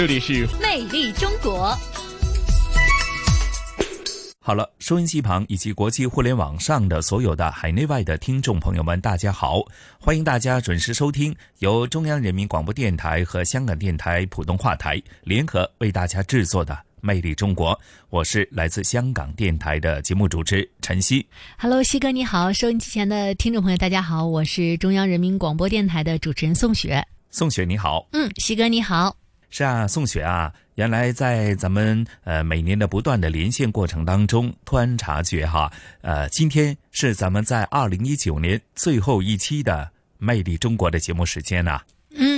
[0.00, 1.76] 这里是魅力中国。
[4.40, 9.60] 好了，收音机旁以及国际互联网上的所有的海内外的听众朋友们，大家好！
[9.98, 16.72] 欢迎大家准时收听由中央人民广播电台和香港电台普通话台联合为大家制作的
[17.02, 17.72] 《魅力中国》，
[18.08, 21.26] 我是来自香港电台的节目主持陈曦。
[21.58, 27.06] Hello，西哥你好，收音机前的听众朋友大家好，我是中央人民广播电台的主持人宋雪。
[27.30, 29.14] 宋雪你好，嗯，西哥你好。
[29.50, 35.70] 是啊，宋雪啊，原来在咱们呃每年的不断的连线过程当中，突然察觉哈，
[36.02, 39.84] 呃，今天是咱们在二零一九年最后一期的
[40.18, 41.80] 《魅力中国》的节目时间呐。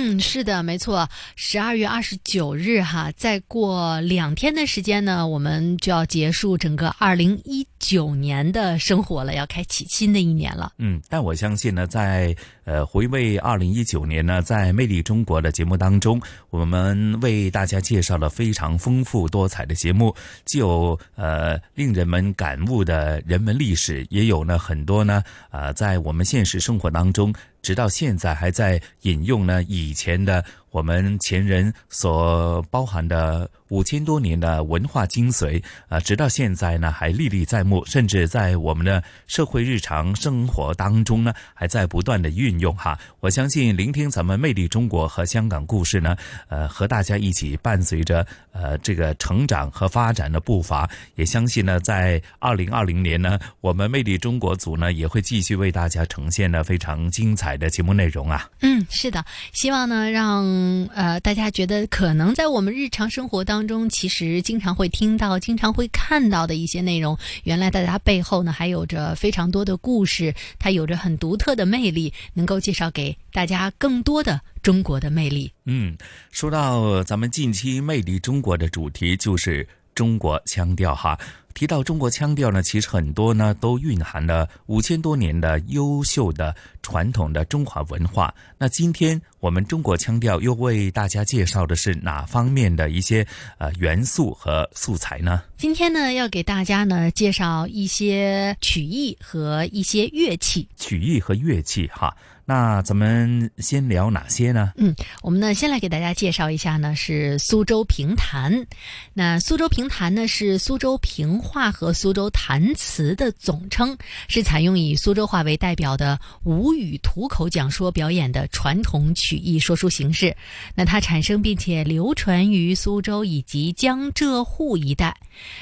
[0.05, 10.73] 嗯，是的，没错，十二月二十九日哈，再过两天的时间呢，我们就要结束整个二零一九年的生活了，要开启新的一年了。
[10.77, 27.33] 嗯，但我相信呢，在呃回味二零一九年呢，在《魅力中国》的节目当中，我们为大家介绍了非常丰富多彩的节目，既有呃令人们感悟的人文历史，也有呢很多呢呃在我们现实生活当中。
[27.63, 42.97] 直到现在还在引用呢以前的我们前人所包含的五千多年的文化精髓啊，直到现在呢还历历在目，甚至在我们的社会日常生活当中呢还在不断的运用哈。
[43.19, 46.17] 我相信聆听咱们魅力中国和香港故事呢，
[46.49, 58.49] 呃，和大家一起伴随着呃这个成长和发展的步伐，也相信呢在二零二零年呢，我们魅力中国组呢也会继续为大家呈现呢非常精彩的节目内容啊。
[58.61, 60.62] 嗯，是的，希望呢让。
[60.63, 75.51] 嗯，呃，大家觉得可能在我们日常生活当中，其实经常会听到、经常会看到的一些内容，原来大家背后呢还有着非常多的故事，它有着很独特的魅力，能够介绍给大家更多的中国的魅力。
[75.65, 75.97] 嗯，
[76.31, 81.19] 说到咱们近期魅力中国的主题，就是中国腔调哈。
[81.53, 88.33] 提到中国腔调呢，其实很多呢都蕴含了五千多年的优秀的传统的中华文化。
[88.57, 93.25] 那今天我们中国腔调又为大家介绍的是哪方面的一些
[93.57, 95.41] 呃元素和素材呢？
[95.57, 100.67] 今天呢要给大家呢介绍一些曲艺和一些乐器。
[100.77, 102.15] 曲艺和乐器哈。
[102.45, 104.73] 那咱们先聊哪些呢？
[104.75, 108.67] 嗯，我们呢先来给大家介绍一下呢，是苏州评弹。
[109.13, 120.35] 那苏州评弹呢是苏州评话和苏州弹词的总称，是采用以苏州话为代表的吴语吐口讲说表演的传统曲艺说书形式。
[120.75, 125.15] 那它产生并且流传于苏州以及江浙沪一带。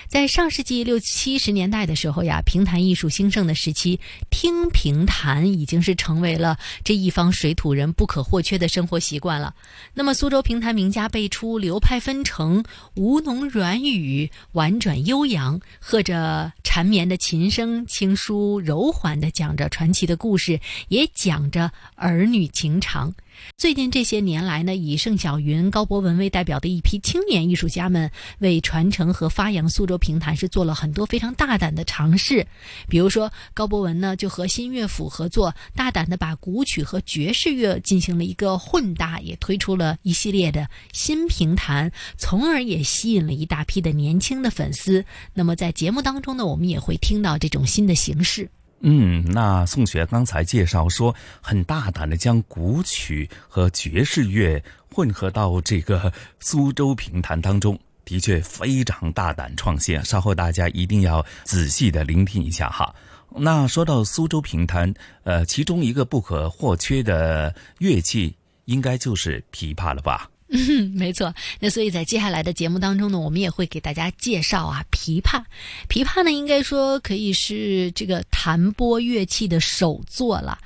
[0.08, 4.00] 在上世纪六七十年代的时候呀，评弹艺术兴盛的时期，
[4.32, 6.58] 听评弹已经是成为了。
[6.84, 9.54] 这一方水土人不可或缺的生活习惯了。
[9.94, 12.64] 那么，苏州评弹名家辈出，流派纷呈，
[12.96, 23.14] 吴侬软语，婉转悠扬，和着缠绵的琴声，轻舒柔缓地讲着传奇的故事，也讲着儿女情长。
[23.58, 28.10] 最近这些年来呢，以盛小云、高博文为代表的一批青年艺术家们，
[28.40, 32.46] 为传承和发扬苏州评弹是做了很多非常大胆的尝试。
[32.88, 45.04] 比如说，高博文呢就和新乐府合作，大胆的把古曲和爵士乐进行了一个混搭，也推出了一系列的新评弹，从而也吸引了一大批的年轻的粉丝。
[45.34, 48.50] 那么在节目当中呢，我们也会听到这种新的形式。
[48.84, 60.04] 嗯，那宋雪刚才介绍说，很大胆的将古曲和爵士乐混合到这个苏州评弹当中，的确非常大胆创新。
[60.04, 62.92] 稍后大家一定要仔细的聆听一下哈。
[63.36, 64.92] 那说到苏州评弹，
[65.26, 68.36] 呃，其中一个不可或缺的乐器，
[68.66, 70.31] 应该就是琵琶了吧？
[70.52, 71.34] 嗯， 没错。
[71.60, 75.42] 那所以在接下来的节目当中呢，我们也会给大家介绍啊，琵琶。
[75.90, 80.58] 琵琶呢，应该说可以是这个弹拨乐器的首作了。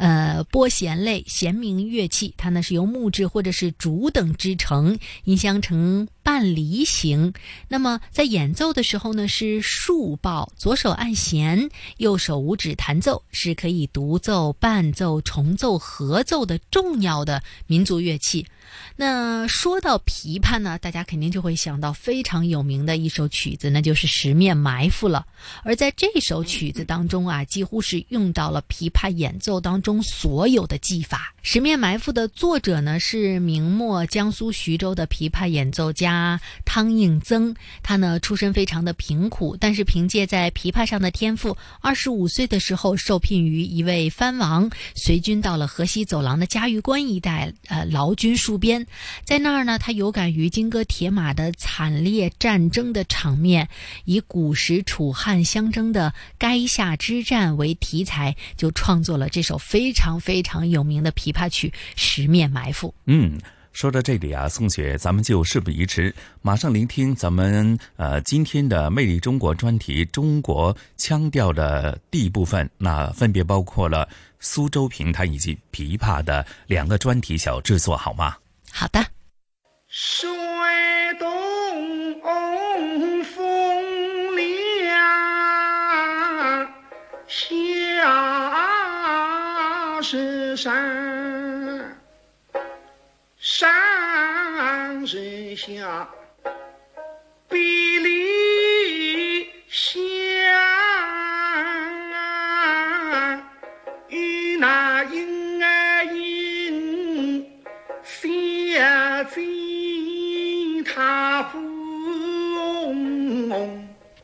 [0.00, 7.34] 呃，拨弦类弦鸣乐器，它呢是由木质或者是竹等织成，音箱呈半按离行。
[7.68, 11.68] 那么在演奏的时候呢，是竖抱，左手按弦，
[11.98, 18.46] 右手五指弹奏，是可以独奏、伴奏、重奏、合奏的重要的民族乐器。
[18.96, 25.26] 那说到琵琶呢，大家肯定就会想到非常有名的一首曲子，那就是《十面埋伏》了。
[25.64, 31.34] 而在这首曲子当中啊，几乎是用到了琵琶演奏当中中所有的技法。
[31.42, 48.86] 《十面埋伏》的作者呢是明末江苏徐州的琵琶演奏家汤应曾，他呢出身非常的贫苦，但是凭借在琵琶上的天赋，二十五岁的时候受聘于一位藩王，随军到了河西走廊的嘉峪关一带，呃，劳军戍边。
[49.24, 53.66] 在那儿呢，他有感于金戈铁马的惨烈战争的场面，
[54.04, 62.88] 以古时楚汉相争的垓下之战为题材，就创作了这首非常非常有名的琵琶曲《十面埋伏》。
[63.06, 63.38] 嗯。
[63.72, 66.12] 说到这里啊，宋雪，咱们就事不宜迟，
[66.42, 74.08] 马上聆听咱们呃今天的《魅力中国》专题中国腔调的第一部分，那分别包括了
[74.40, 78.36] 苏州评弹以及琵琶的两个专题小制作，好吗？
[78.72, 79.06] 好的。
[79.86, 80.28] 水
[81.20, 81.28] 东
[83.22, 84.92] 风凉，
[87.28, 88.59] 下
[90.02, 91.96] 是山，
[93.38, 96.08] 山是下，
[97.48, 100.00] 比例相，
[104.08, 107.46] 与那莺儿莺。
[108.02, 111.60] 下进他红。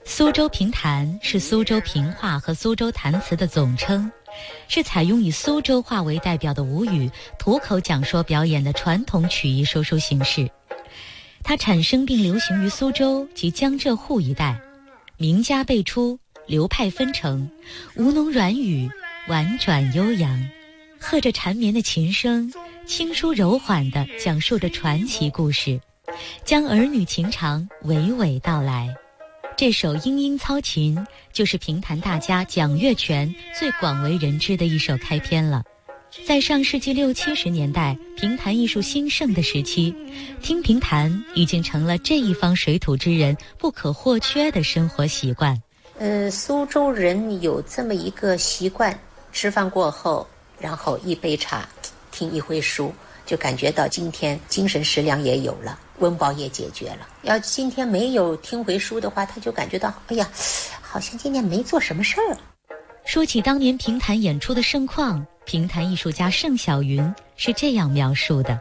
[0.05, 4.11] 苏州评弹是苏州评话和苏州弹词的总称，
[4.69, 10.51] 是采用以苏州话为代表的吴语土口讲说表演的传统曲艺说书形式。
[11.43, 14.61] 它产生并流行于苏州及江浙沪一带，
[15.17, 17.49] 名家辈出，流派纷呈，
[17.95, 18.91] 吴侬软语，
[19.29, 20.49] 婉转悠扬，
[20.99, 22.53] 和着缠绵的琴声。
[22.85, 25.81] 轻舒柔缓地讲述着传奇故事，
[26.45, 28.95] 将儿女情长娓娓道来。
[29.57, 30.95] 这首《莺莺操琴》
[31.33, 35.63] 就是评弹大家蒋月泉最广为人知的一首开篇了。
[36.27, 39.95] 在上世纪六七十年代评弹艺术兴盛的时期，
[40.43, 45.59] 听评弹已经成了这一方水土之人不可或缺的生活习惯。
[45.99, 48.99] 呃，苏州人有这么一个习惯：
[49.33, 50.29] 吃饭过后，
[50.61, 51.67] 然后一杯茶。
[52.13, 52.93] 听一回书，
[53.25, 57.09] 就感觉到今天精神食粮也有了，温饱也解决了。
[57.23, 60.29] 要今天没有听回书的话，他就感觉到，哎呀，
[60.81, 62.37] 好像今天没做什么事儿。
[63.05, 68.61] 说起当年评弹演出的盛况，评弹艺术家盛小云是这样描述的：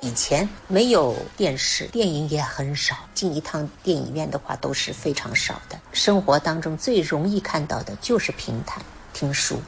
[0.00, 5.78] 以前没有电视，电影也很少，进一趟电影院的话都是非常少的。
[5.92, 8.82] 生活当中最容易看到的就是评弹、
[9.12, 9.60] 听书。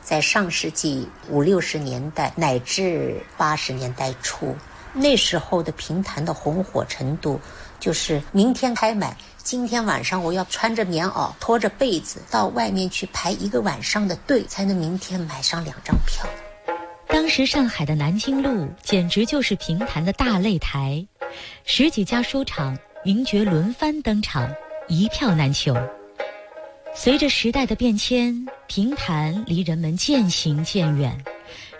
[0.00, 4.54] 在上世纪五六十年代乃至八十年代初，
[4.92, 7.40] 那时候的评弹的红火程度，
[7.80, 16.26] 就是明天开买，今天晚上我要穿着棉袄，拖着被子到外面去排一个晚上的队，才能明天买上两张票。
[17.08, 21.06] 当时上海的南京路简直就是评弹的大擂台，
[21.64, 24.50] 十几家书场名角轮番登场，
[24.88, 25.74] 一票难求。
[26.94, 31.24] 随着时代的变迁，评弹离人们渐行渐远，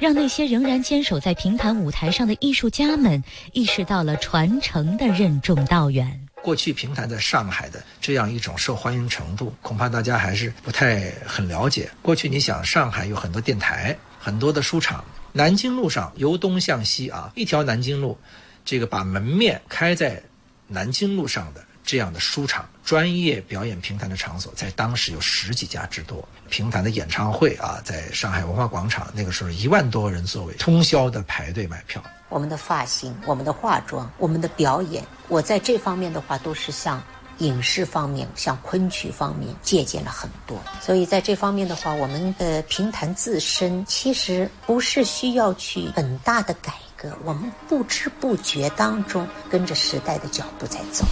[0.02, 3.22] 让那些仍然坚守在评弹舞台上的艺术家们
[3.52, 6.26] 意识到了传承的任重道远。
[6.42, 11.88] 过去评弹在上海的这样一种受欢迎程度，恐怕大家还是不太很了解。
[12.02, 18.18] 过去你想，上海有很多电台，很多的书场，南京路上由东向西啊，一条南京路，
[18.64, 20.20] 这个把门面开在
[20.66, 21.64] 南京路上的。
[21.84, 26.26] 这样的书场、专业表演评弹的场所，在当时有十几家之多。
[26.48, 32.02] 评弹的演唱会啊，在上海文化广场，那个时候一万多人座位，通宵的排队买票。
[32.28, 37.02] 我们的发型、我们的化妆、我们的表演，我在这方面的话，都是向
[37.38, 40.58] 影视方面、向昆曲方面借鉴了很多。
[40.80, 51.04] 所以在这方面的话，我们的评弹自身其实不是需要去很大的改革，我们不知不觉当中跟着时代的脚步在走。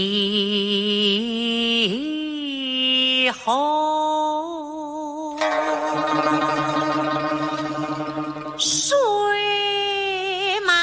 [3.31, 5.37] 红，
[8.57, 8.97] 水
[10.65, 10.73] 马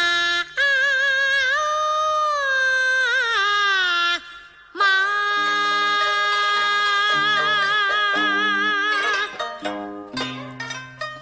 [4.73, 4.84] 马。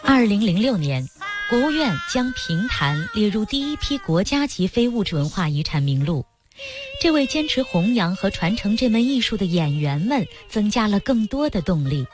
[0.05, 1.09] 二零零六年，
[1.53, 6.25] 国务院将评弹列入第一批国家级非物质文化遗产名录，
[6.99, 12.07] 这为坚持弘扬和传承这门艺术的演员们增加了更多的动力。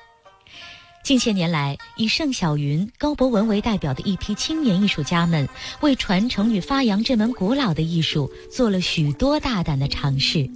[1.04, 5.48] 近些年来，以盛小云、高博文为代表的一批青年艺术家们，
[5.82, 10.50] 为传承与发扬这门古老的艺术做了许多大胆的尝试。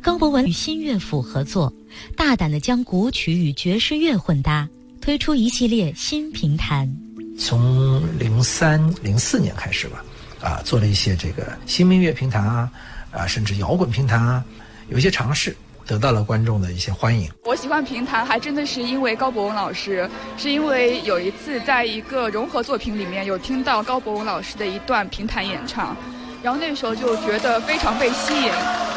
[0.00, 1.74] 高博文与新乐府合作，
[2.16, 4.68] 大胆地将古曲与爵士乐混搭，
[5.00, 7.09] 推出一系列新评弹。
[7.38, 10.04] 从零三零四年开始吧，
[10.40, 12.70] 啊，做了一些这个新民乐评弹啊，
[13.10, 14.44] 啊，甚至摇滚评弹啊，
[14.88, 15.56] 有一些尝试。
[15.86, 17.28] 得到了观众的一些欢迎。
[17.44, 25.96] 我喜欢评弹，还真的是因为高博文老师，是因为有一次在一个融合作品里面有听到高博文老师的一段评弹演唱，
[26.44, 28.52] 然后那时候就觉得非常被吸引，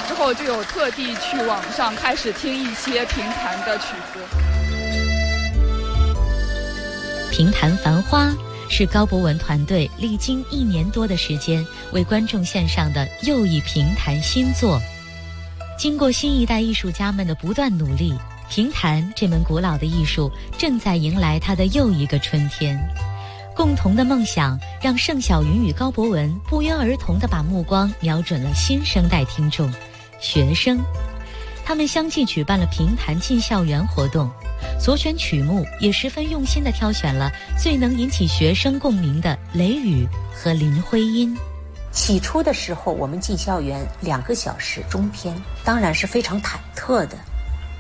[0.08, 4.53] 之后就有特地去网上开始听一些评弹的曲子。
[7.34, 8.28] 评弹《繁花》
[8.70, 14.80] 是高博文团队历经一年多的时间为观众献上的又一评弹新作。
[15.76, 18.14] 经过新一代艺术家们的不断努力，
[18.52, 22.80] 评弹这门古老的艺术正在迎来它的又一个春天。
[23.56, 29.74] 共同的梦想让盛小云与高博文不约而同地把目光瞄准了新生代听众——
[30.22, 30.80] 学生。
[31.66, 34.30] 他们相继举办了评弹进校园活动，
[34.80, 41.36] 所选曲目也十分用心地挑选了最能引起学生共鸣的雷雨和林徽因。
[41.92, 47.18] 起初的时候，我们进校园两个小时中篇，当然是非常忐忑的。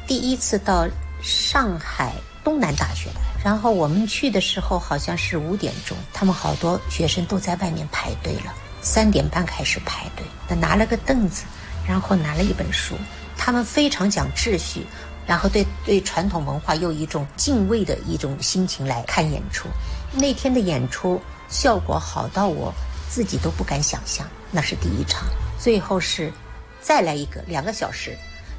[0.07, 0.87] 第一次到
[1.21, 2.13] 上海
[2.43, 8.53] 东南大学来，然后我们去的时候好像是五点钟，他们好多学生都在外面排队了。
[8.81, 11.43] 三点半开始排队，那拿了个凳子，
[11.87, 12.95] 然后拿了一本书，
[13.37, 14.85] 他们非常讲秩序，
[15.27, 19.67] 然后对对传统文化有一种敬畏的一种心情来看演出。
[20.13, 22.73] 那天的演出效果好到我。
[23.09, 25.23] 自己都不敢想象，那是第一场，
[25.59, 26.33] 最后是
[26.81, 28.17] 再来一个两个小时，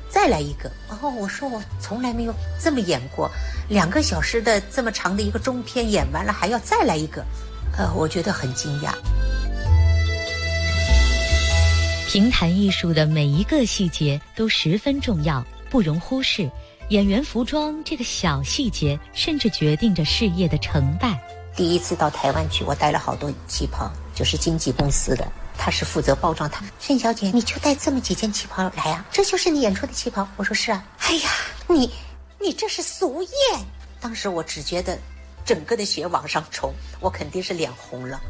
[0.08, 0.70] 再来一个。
[0.88, 3.28] 哦，我说我从来没有这么演过，
[3.68, 7.26] 两个小时的这么长的一个中篇演完了还要再来一个，
[7.76, 8.94] 呃，我觉得很惊讶。
[12.14, 16.48] 评弹艺术的每一个细节都十分重要，不容忽视。
[16.90, 21.20] 演员服装这个小细节，甚至决定着事业的成败。
[21.56, 23.90] 第一次到台湾去，我带了好多旗袍。
[24.14, 25.26] 就是经纪公司的，
[25.58, 26.48] 他是负责包装。
[26.48, 29.04] 他盛小姐，你就带这么几件旗袍来呀？
[29.10, 30.24] 这就是你演出的旗袍。
[30.36, 30.86] 我说是啊。
[30.98, 31.28] 哎呀，
[31.66, 31.90] 你，
[32.40, 33.60] 你这是俗艳。
[34.00, 34.96] 当时我只觉得，
[35.44, 38.20] 整个的血往上冲，我肯定是脸红了。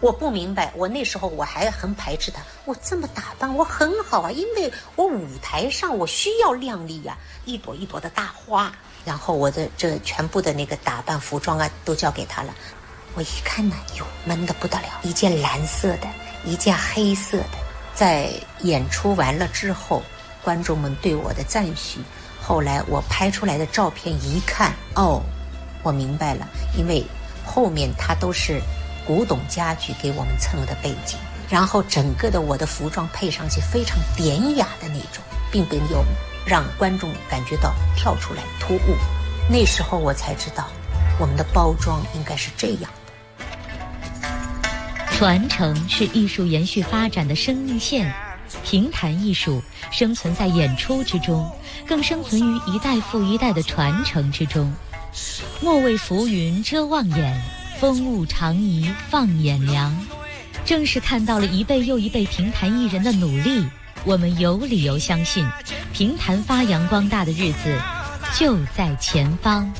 [0.00, 2.40] 我不明白，我那时候我还很排斥他。
[2.64, 8.72] 我这么打扮，我很好啊，因为我舞台上我需要靓丽呀，一朵一朵的大花。
[9.04, 12.54] 然后我的这全部的那个打扮服装啊，都交给他了。
[13.14, 15.00] 我一看呢，哟，闷得不得了！
[15.02, 16.06] 一件蓝色的，
[16.44, 17.58] 一件黑色的。
[17.94, 20.02] 在演出完了之后，
[20.44, 21.98] 观众们对我的赞许。
[22.40, 25.20] 后来我拍出来的照片一看，哦，
[25.82, 27.04] 我明白了，因为
[27.44, 28.60] 后面它都是
[29.08, 36.04] 古董家具给我们蹭的背景，然后整个的我的服装配上去非常典雅的那种，并没有
[36.46, 38.94] 让观众感觉到跳出来突兀。
[39.50, 40.68] 那时候我才知道，
[41.18, 42.92] 我们的包装应该是这样
[43.38, 43.46] 的。
[45.16, 48.12] 传承是艺术延续发展的生命线，
[48.62, 51.50] 评弹艺术生存在演出之中，
[51.86, 54.70] 更生存于一代复一代的传承之中。
[55.62, 57.42] 莫为浮云遮望眼，
[57.80, 59.94] 风物长宜放眼量。
[60.64, 63.64] 正是看到了一辈又一辈评弹艺人的努力，
[64.04, 65.48] 我们有理由相信，
[65.92, 67.80] 评弹发扬光大的日子
[68.36, 69.72] 就在前方。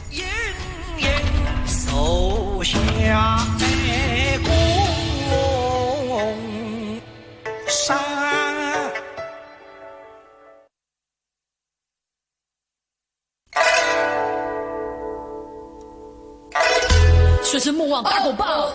[17.58, 18.70] 随身莫忘大狗棒，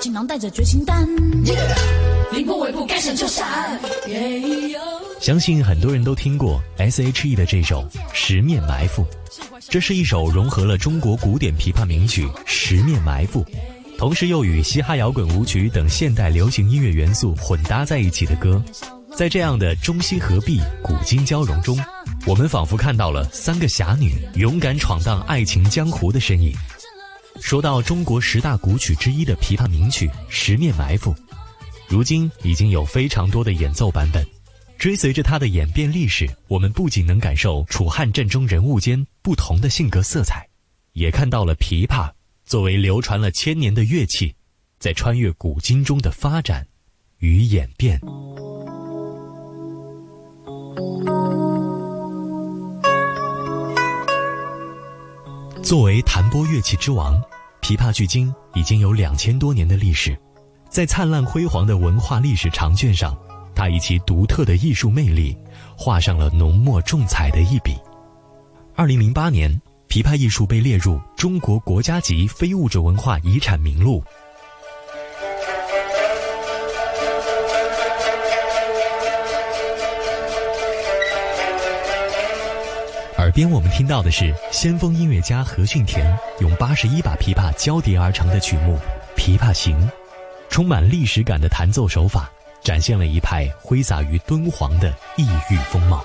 [0.00, 1.04] 锦囊带着绝情丹，
[2.30, 3.80] 凌波微步该闪就闪。
[5.20, 9.02] 相信很多人都听过 S.H.E 的这首《十面埋伏》，
[9.68, 13.42] 这是一首融合了中国古典琵琶名曲《十面埋伏》，
[13.98, 18.62] 同时又与嘻哈摇滚舞曲等现代流行音乐元素混搭在一起的歌。
[19.16, 21.76] 在这样的中西合璧、古今交融中，
[22.24, 26.54] 我们仿佛看到了三个侠女勇敢闯荡爱情江湖的身影。
[27.40, 31.12] 说到中国十大古曲之一的琵琶名曲《十面埋伏》，
[31.88, 34.24] 如今已经有非常多的演奏版本。
[34.76, 40.46] 追随着它的演变历史，我们不仅能感受楚汉阵中人物间不同的性格色彩，
[40.92, 42.10] 也看到了琵琶
[42.44, 44.34] 作为流传了千年的乐器，
[44.78, 46.66] 在穿越古今中的发展
[47.18, 48.00] 与演变。
[55.64, 57.18] 作为弹拨乐器之王，
[57.62, 60.14] 琵琶距今已经有两千多年的历史，
[60.68, 63.16] 在灿烂辉煌的文化历史长卷上，
[63.54, 65.34] 它以其独特的艺术魅力，
[65.74, 67.78] 画上了浓墨重彩的一笔。
[68.76, 69.50] 二零零八年，
[69.88, 74.04] 琵琶艺术被列入中国国家级非物质文化遗产名录。
[83.34, 86.06] 边我们听到的是先锋音乐家何训田
[86.38, 88.78] 用八十一把琵琶交叠而成的曲目
[89.18, 89.76] 《琵琶行》，
[90.48, 92.30] 充满历史感的弹奏手法，
[92.62, 96.04] 展现了一派挥洒于敦煌的异域风貌。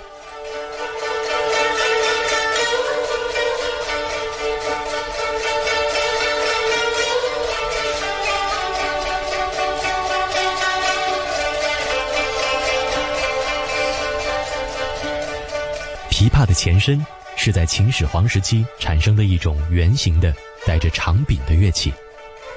[16.10, 17.06] 琵琶的前身
[17.42, 20.36] 是在秦始皇时期产生的一种圆形的、
[20.68, 21.94] 带着长柄的乐器。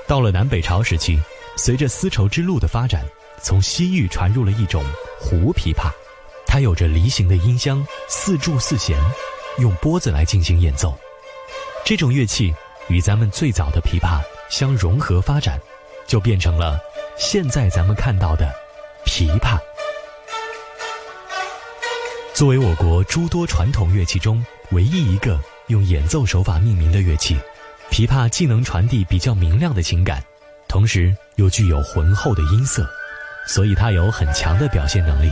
[0.09, 1.23] 到了南北朝时期，
[1.57, 3.05] 随着丝绸之路的发展，
[3.41, 4.85] 从西域传入了一种
[5.21, 5.93] 胡琵琶，
[6.45, 8.99] 它有着梨形的音箱，四柱四弦，
[9.59, 10.99] 用拨子来进行演奏。
[11.85, 12.53] 这种乐器
[12.89, 14.21] 与咱们最早的琵琶
[14.51, 15.61] 相融合发展，
[16.09, 16.77] 就变成了
[17.17, 18.53] 现在咱们看到的
[19.07, 19.57] 琵琶。
[22.35, 27.37] 作为我国诸多传统乐器中唯一一个用演奏手法命名的乐器，
[27.91, 30.23] 琵琶既能传递比较明亮的情感，
[30.67, 32.89] 同时又具有浑厚的音色，
[33.47, 35.31] 所以它有很强的表现能力。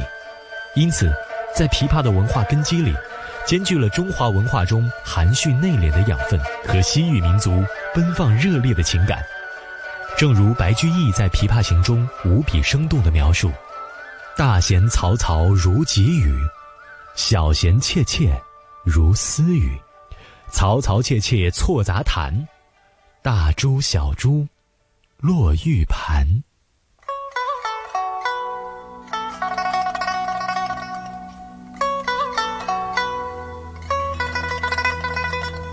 [0.74, 1.10] 因此，
[1.56, 2.94] 在琵琶的文化根基里，
[3.46, 9.24] 兼具了中华文化中含蓄内敛的养分和西域民族奔放热烈的情感。
[10.18, 13.50] 正如白居易在《琵琶行》中无比生动的描述
[14.36, 16.38] ：“大弦嘈嘈如急雨。”
[17.16, 18.40] 小弦切切，
[18.82, 19.78] 如私语；
[20.50, 22.48] 嘈嘈切切错杂弹，
[23.22, 24.46] 大珠小珠
[25.18, 26.26] 落玉盘。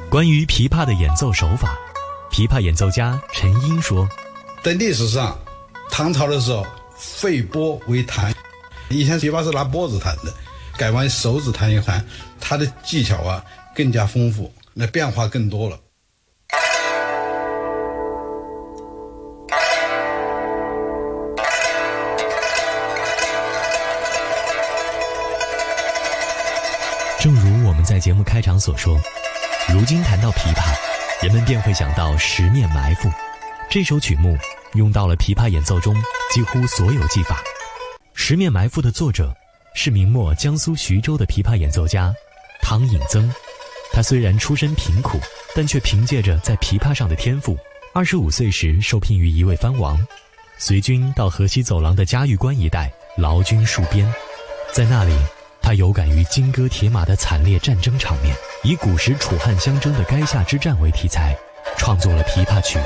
[0.10, 1.78] 关于琵琶的演奏手法，
[2.30, 4.08] 琵琶演奏家陈英说
[4.62, 5.38] ：“在历史上，
[5.90, 6.66] 唐朝的时候
[6.98, 8.34] 废拨为弹，
[8.90, 10.34] 以前琵琶是拿拨子弹的。”
[10.78, 12.06] 改完手指弹一弹，
[12.40, 15.80] 它的技巧啊更加丰富，那变化更多了。
[27.20, 29.00] 正如我们在节目开场所说，
[29.74, 30.76] 如今谈到琵琶，
[31.24, 33.10] 人们便会想到《十面埋伏》
[33.68, 34.38] 这首曲目，
[34.76, 35.96] 用到了琵琶演奏中
[36.32, 37.36] 几乎所有技法。
[38.14, 39.36] 《十面埋伏》的作者。
[39.80, 42.12] 是明末江苏徐州的琵琶演奏家
[42.64, 43.32] 汤引曾，
[43.94, 45.20] 他虽然出身贫苦，
[45.56, 47.56] 但却凭借着在琵琶上的天赋，
[47.94, 49.96] 二十五岁时受聘于一位藩王，
[50.58, 54.12] 随军到河西走廊的嘉峪关一带劳军戍边，
[54.74, 55.16] 在那里，
[55.62, 61.38] 他有感于金戈铁马的惨烈战争场面，以古时楚汉相争的垓下之战为题材，
[61.78, 62.80] 创作了琵琶曲《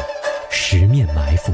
[0.51, 1.53] 十面埋伏》。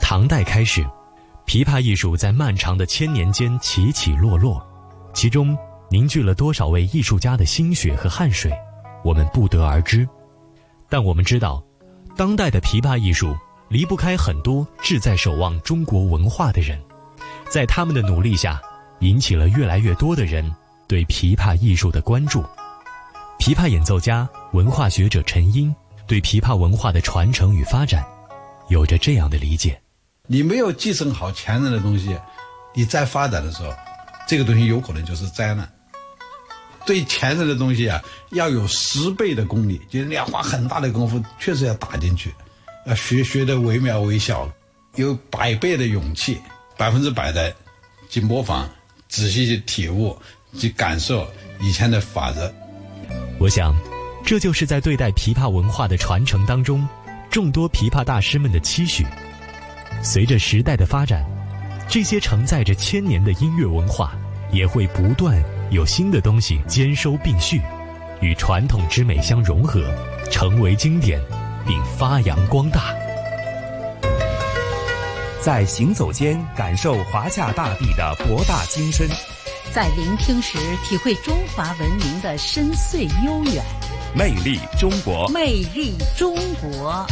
[0.00, 0.84] 唐代开始，
[1.46, 4.60] 琵琶艺术在漫长的千年间起起落落，
[5.14, 5.56] 其中
[5.88, 8.52] 凝聚了多少位艺术家的心血和汗水，
[9.04, 10.08] 我们不得而知。
[10.88, 11.62] 但我们知道，
[12.16, 13.36] 当代的琵琶艺术
[13.68, 16.80] 离不开很多志在守望中国文化的人，
[17.48, 18.60] 在他们的努力下，
[18.98, 20.52] 引起了越来越多的人
[20.88, 22.42] 对琵琶艺术的关注。
[23.38, 25.74] 琵琶演奏家、文化学者陈英
[26.06, 28.04] 对琵琶文化的传承与发展。
[28.68, 29.80] 有着这样的理解：
[30.32, 32.16] 你没有继承好前人的东西，
[32.72, 33.74] 你再发展的时候，
[34.28, 35.68] 这个东西有可能就是灾难。
[36.86, 42.32] 对前人的东西啊，要有十倍的功力，就是你要花很大的功夫，确实要打进去，
[42.86, 44.48] 要学学的惟妙惟肖，
[44.94, 46.40] 有百倍的勇气，
[46.76, 47.52] 百分之百的
[48.08, 48.68] 去模仿，
[49.08, 50.16] 仔细去体悟，
[50.56, 51.28] 去感受
[51.60, 52.54] 以前的法则。
[53.40, 53.76] 我想，
[54.24, 56.88] 这就是在对待琵琶文化的传承当中。
[57.32, 59.04] 众多琵琶大师们的期许，
[60.02, 61.24] 随着时代的发展，
[61.88, 64.12] 这些承载着千年的音乐文化
[64.50, 65.36] 也会不断
[65.70, 67.60] 有新的东西兼收并蓄，
[68.20, 69.82] 与传统之美相融合，
[70.30, 71.20] 成为经典，
[71.66, 72.94] 并发扬光大。
[75.40, 79.08] 在行走间感受华夏大地的博大精深，
[79.72, 83.62] 在聆听时体会中华文明的深邃悠远。
[84.14, 87.06] 魅力中国，魅力中国。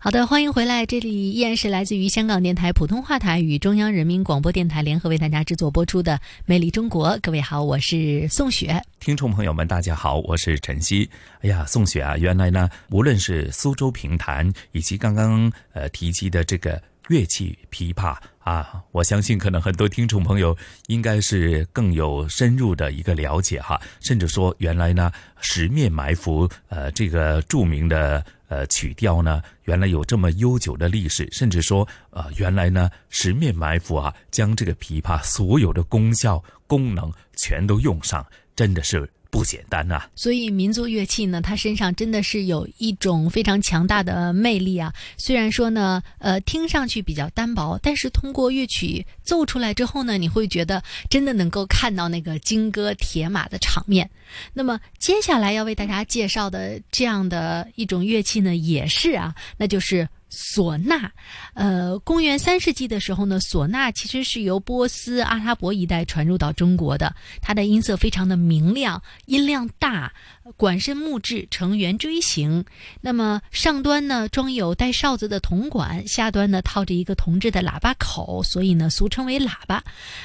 [0.00, 6.14] 好的，欢迎回来，这里依然是来自于香港电台普通话台与中央人民广播电台联合为大家制作播出的
[6.46, 7.10] 《魅力中国》。
[7.20, 8.80] 各位好，我是宋雪。
[9.00, 11.10] 听众朋友们，大家好，我是晨曦。
[11.40, 20.56] 哎呀，宋雪啊，原来呢，无论是苏州评弹，以及刚刚呃提及的这个乐器琵琶啊，我相信可能很多听众朋友
[20.86, 28.24] 应该是更有深入的一个了解哈，甚至说原来呢，《十面埋伏》呃这个著名的。
[28.48, 39.08] 呃，曲调呢，原来有这么悠久的历史，甚至说，呃，原来呢，十面埋伏啊，将这个琵琶所有的功效、功能全都用上，真的是。
[39.30, 40.02] 不简单呐！
[40.16, 44.92] 所以民族乐器呢，它身上真的是有一种非常强大的魅力啊。
[45.16, 54.08] 虽然说呢，呃，听上去比较单薄，但是通过乐曲奏出来之后呢，你会觉得真的能够看到那个金戈铁马的场面。
[54.54, 60.08] 那么接下来要为大家介绍的这样的一种乐器呢，也是啊，那就是。
[60.30, 61.10] 唢呐，
[61.54, 67.14] 呃，公元三世纪的时候呢，唢呐其实是由波斯、阿拉伯一带传入到中国的。
[67.40, 70.12] 它的音色非常的明亮，音量大，
[70.56, 72.64] 管身木质，呈圆锥形。
[73.00, 79.82] 那么上端呢装有带哨子的铜管，下端呢套着一个铜制的喇叭口，所以呢俗称为喇叭。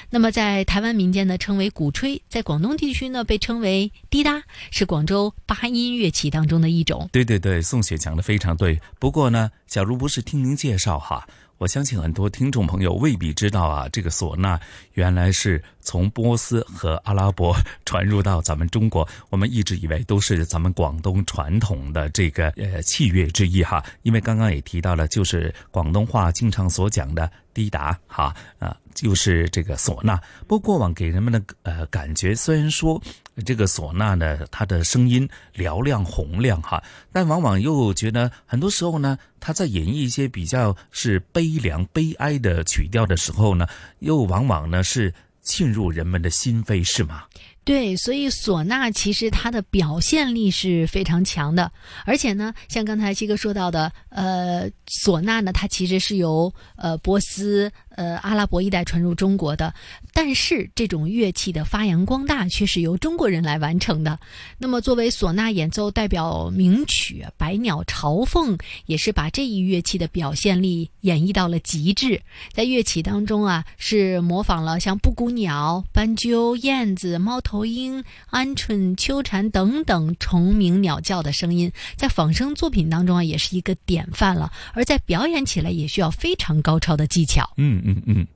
[0.09, 7.09] 那么在台湾民间呢称为鼓吹，在广东地区呢被称为滴答，是广州八音乐器当中的一种。
[7.11, 8.79] 对对对，宋雪讲的非常对。
[8.99, 11.27] 不过呢，假如不是听您介绍哈，
[11.57, 13.87] 我相信很多听众朋友未必知道啊。
[13.89, 14.59] 这个唢呐
[14.93, 23.83] 原来是从波斯和阿拉伯传入到咱们中国，我们一直以为都是咱们广东传统的这个呃器乐之一哈。
[24.03, 30.19] 因为刚刚也提到了，就是广东话经常所讲的滴答哈啊，就是这个唢呐。
[30.47, 33.01] 不过往给人们的呃感觉，虽然说。
[33.45, 43.67] 这个唢呐呢，它的声音嘹亮洪亮哈，但往往又觉得很多时候呢，他在演绎一些比较是悲凉、悲哀的曲调的时候呢，
[43.99, 47.23] 又往往呢是沁入人们的心扉，是吗？
[47.65, 51.71] 对，所以唢呐其实它的表现力是非常强的，
[52.05, 57.71] 而且呢，像刚才七哥说到的，呃，唢呐呢，它其实是由呃波斯。
[57.95, 59.73] 呃，阿拉伯一带传入中国的，
[60.13, 64.17] 但是这种乐器的发扬光大却是由中国人来完成的。
[64.57, 72.19] 那么，作为唢呐演奏代表名曲《百鸟朝凤》，也是把这一乐器的表现力演绎到了极致。
[72.51, 84.51] 在乐器当中啊，是模仿了像布谷鸟、斑鸠、燕子、猫头鹰、鹌鹑、秋蝉等等虫鸣鸟叫的声音，在仿生作品当中啊，也是一个典范了。
[84.73, 87.47] 而在表演起来，也需要非常高超的技巧。
[87.57, 87.82] 嗯。
[87.83, 88.27] 嗯嗯，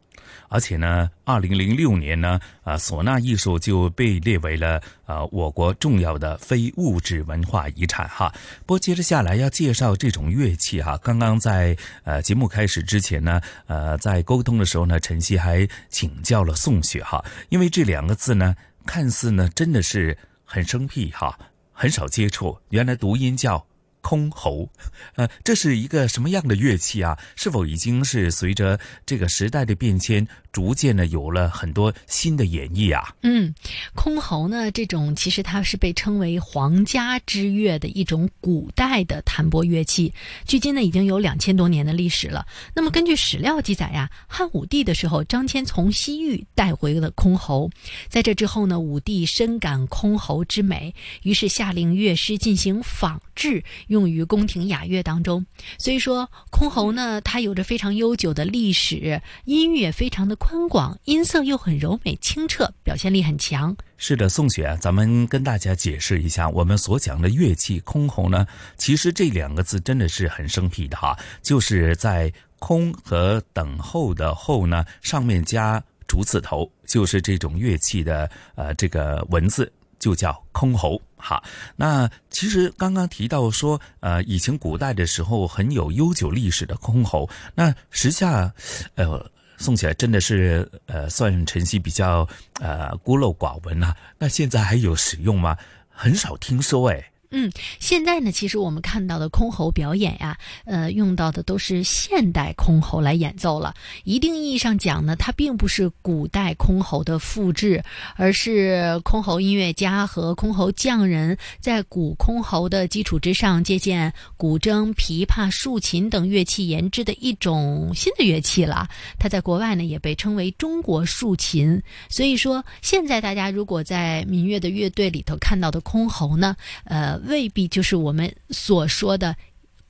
[0.50, 8.32] 而且呢，二零零六年呢，啊，唢呐艺术就被列为了啊我国重要的非物质文化遗产哈。
[8.66, 18.56] 不过接着下来要介绍这种乐器哈，刚刚在呃节目开始之前呢，呃，在沟通的时候呢，晨曦还请教了宋雪哈，因为这两个字呢，
[18.86, 21.38] 看似呢真的是很生僻哈，
[21.72, 23.66] 很少接触，原来读音叫。
[24.08, 24.70] 箜篌，
[25.16, 27.18] 呃，这是一个什么样的乐器啊？
[27.36, 30.26] 是否已经是随着这个时代的变迁？
[30.54, 33.14] 逐渐的有了很多新的演绎啊。
[33.22, 33.54] 嗯，
[33.96, 40.12] 箜篌呢，这种其实它是被称为皇家之乐的一种古代的弹拨乐器，
[40.48, 42.44] 距今呢已经有两千多年的历史了。
[42.74, 47.70] 那么根据史料记载呀，汉武帝的时候，张骞从西域带回了箜篌，
[48.10, 55.46] 在这之后呢，武帝深感箜篌之美，于是下令乐师进行仿制，用于宫廷雅乐当中。
[55.78, 60.36] 所以说，箜篌呢，它有着非常悠久的历史，音乐非常的。
[60.48, 63.76] 宽广，音色又很柔美清澈，表现力很强。
[63.98, 68.48] 是的，宋雪，咱们跟大家解释一下，我们所讲的乐器箜篌呢，
[68.78, 79.70] 其实这两个字真的是很生僻的哈，就是在空和等候的候呢上面加竹字头，就是这种乐器的呃这个文字
[80.00, 81.44] 就叫箜篌哈。
[81.76, 88.54] 那其实刚刚提到说，呃，以前古代的时候很有悠久历史的箜篌，那时下，
[88.96, 89.30] 呃。
[89.60, 92.30] 宋起来真的是，呃，算晨曦比较
[92.60, 93.92] 呃孤陋寡闻呐。
[94.20, 95.58] 那现在还有使用吗？
[95.90, 97.04] 很少听说哎。
[97.30, 103.74] 嗯，现在呢，其实我们看到的箜篌表演呀，呃，用到的都是现代箜篌来演奏了。
[104.06, 107.84] 一定意义上讲呢，它并不是古代箜篌的复制，
[108.16, 118.88] 而是箜篌音乐家和箜篌匠人在古箜篌的基础之上，借鉴古筝、琵琶、竖琴等乐器研制的一种新的乐器了。
[119.20, 121.82] 它在国外呢，也被称为中国竖琴。
[122.08, 127.17] 所以说，现在大家如果在民乐的乐队里头看到的箜篌呢，呃。
[127.26, 129.36] 未必就是我们所说的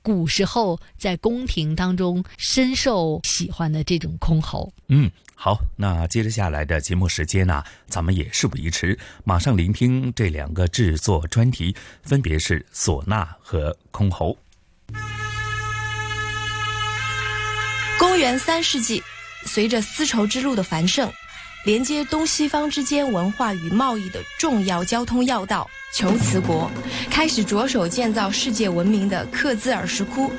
[0.02, 4.70] 古时候在宫廷当中深受喜欢的这种箜篌。
[4.88, 14.36] 嗯，好，那接着下来的节目时间呢，咱们也事不宜迟，马上聆听这两个制作专题，分别是唢呐和箜篌。
[17.98, 19.02] 公元三世纪，
[19.44, 21.12] 随着丝绸之路的繁盛。
[21.64, 26.70] 连接东西方之间文化与贸易的重要交通要道——求瓷国，
[27.10, 30.30] 开始着手建造世界闻名的克孜尔石窟。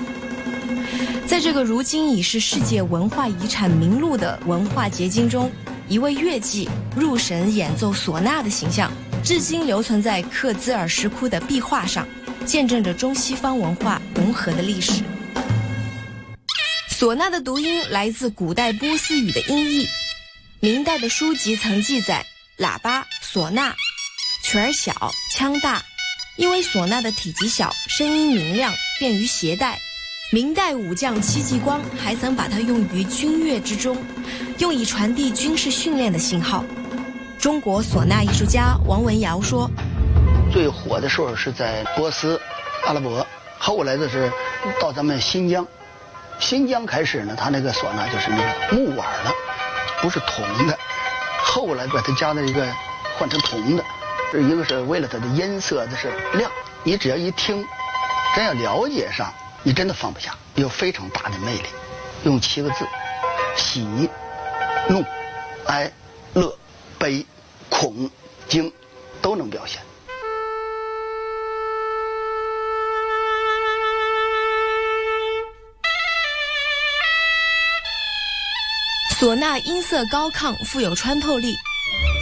[1.28, 5.52] 在这个如今已是世界文化遗产名录的文化结晶中，
[5.88, 8.92] 一位乐伎入神演奏唢呐的形象，
[9.24, 12.08] 至今留存在克孜尔石窟的壁画上，
[12.46, 15.04] 见证着中西方文化融合的历史。
[16.90, 19.88] 唢呐的读音来自古代波斯语的音译。
[20.62, 22.26] 明代的书籍曾记载，
[22.58, 23.74] 喇叭、唢呐，
[24.44, 25.82] 曲儿小，腔大，
[26.36, 29.80] 因为唢呐的体积小，声音明亮，便于携带。
[30.34, 33.96] 明代武将戚继光还曾把它用于军乐之中，
[34.58, 36.66] 用以传递军事训练的信号。
[37.40, 39.72] 中国唢呐艺术家王文尧说
[40.52, 42.38] ：“最火的时候是在波斯、
[42.86, 43.26] 阿拉伯，
[43.58, 44.30] 后来的是
[44.82, 45.66] 到咱们新疆，
[46.38, 49.34] 新疆开始呢，它那个唢呐就是那个木碗的。”
[50.02, 50.78] 不是铜的，
[51.44, 52.66] 后来把它加了一个
[53.18, 53.84] 换成铜的，
[54.32, 56.50] 这一个是为了它的音色，它是亮。
[56.84, 57.66] 你只要一听，
[58.36, 59.34] 真要了解上，
[59.64, 61.64] 你真的放不下，有非常大的魅力。
[62.24, 62.86] 用七个字：
[63.56, 64.10] 喜、
[64.88, 65.04] 怒、
[65.66, 65.92] 哀、
[66.34, 66.58] 乐、
[66.98, 67.26] 悲、
[67.70, 68.10] 恐、
[68.48, 68.72] 惊，
[69.22, 69.82] 都能表现。
[79.20, 81.54] 唢呐音色高亢，富有穿透力，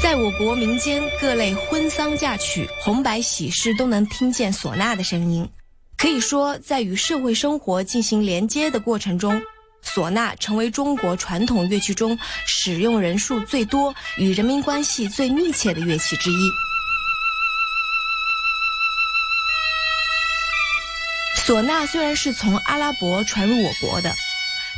[0.01, 5.47] 在我国民间各类婚丧嫁娶、红白喜事都能听见唢呐的声音。
[5.95, 9.39] 可以说，在与社会生活进行连接的过程中，
[9.85, 16.49] 唢呐成为中国传统乐器中使用人数最多、与人民关系最密切的乐器之一。
[21.45, 24.15] 唢呐虽然是从阿拉伯传入我国的，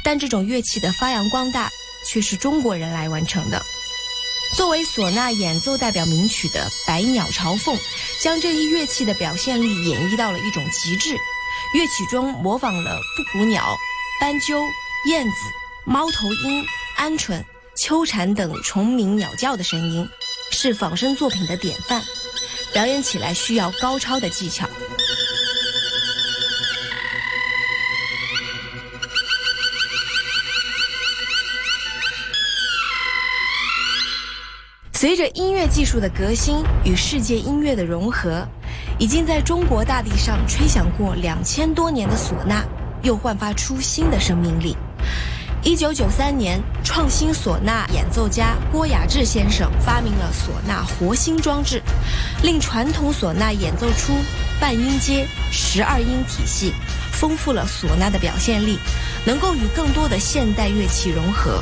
[0.03, 1.69] 但这种乐器的发扬光大。
[2.11, 3.63] 却是中国人来完成的。
[4.55, 7.75] 作为唢呐演奏代表名曲的《百鸟朝凤》，
[8.19, 11.15] 将这一乐器的表现力演绎到了一种极致。
[11.75, 13.77] 乐曲中模仿了布谷鸟、
[14.19, 14.59] 斑鸠、
[15.05, 15.35] 燕子、
[15.85, 16.65] 猫头鹰、
[16.97, 17.43] 鹌鹑、
[17.75, 20.09] 秋蝉等虫鸣鸟叫的声音，
[20.51, 22.03] 是仿生作品的典范。
[22.73, 24.67] 表演起来需要高超的技巧。
[35.69, 38.45] 技术的革新与世界音乐的融合，
[38.97, 42.63] 已经在中国大地上吹响过两千多年的唢呐，
[43.03, 44.75] 又焕发出新的生命力。
[45.61, 51.81] 一九九三年，创新唢呐演奏家郭雅志先生发明了唢呐活心装置，
[52.41, 54.13] 令传统唢呐演奏出
[54.59, 56.73] 半音阶、十二音体系，
[57.11, 58.79] 丰富了唢呐的表现力，
[59.25, 61.61] 能够与更多的现代乐器融合。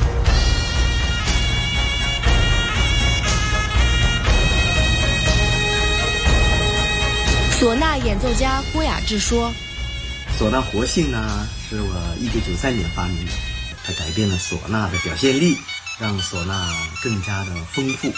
[7.60, 9.52] 唢呐演奏家郭雅志说
[10.38, 13.32] ：“唢呐活性呢，是我一九九三年发明的，
[13.84, 15.56] 它改变了唢呐的表现力，
[15.98, 18.12] 让唢呐更加的丰富，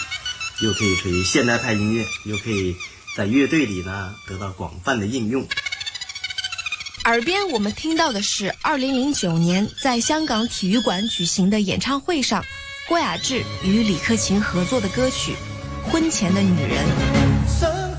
[0.63, 2.75] 又可以吹现代派音乐，又可以
[3.17, 5.43] 在乐队里呢得到广泛的应用。”
[7.05, 12.45] 耳边我们听到的是二零零九年在香港体育馆举行的演唱会上，
[12.87, 15.33] 郭雅志与李克勤合作的歌曲
[15.91, 16.85] 《婚前的女人》。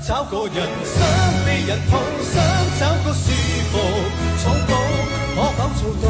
[0.05, 1.01] 找个人，想
[1.45, 2.43] 被人抱，想
[2.77, 3.31] 找个舒
[3.71, 3.79] 服
[4.37, 4.75] 草堡，
[5.33, 6.09] 可否做到？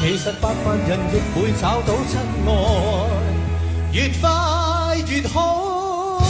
[0.00, 2.50] 其实百万人亦会找到真爱，
[3.92, 6.22] 越快越好。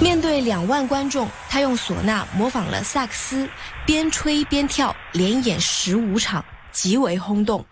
[0.00, 3.46] 面对两万观众，他用唢呐模仿了萨克斯，
[3.84, 6.42] 边吹边跳，连演十五场。
[6.80, 7.64] 极为轰动，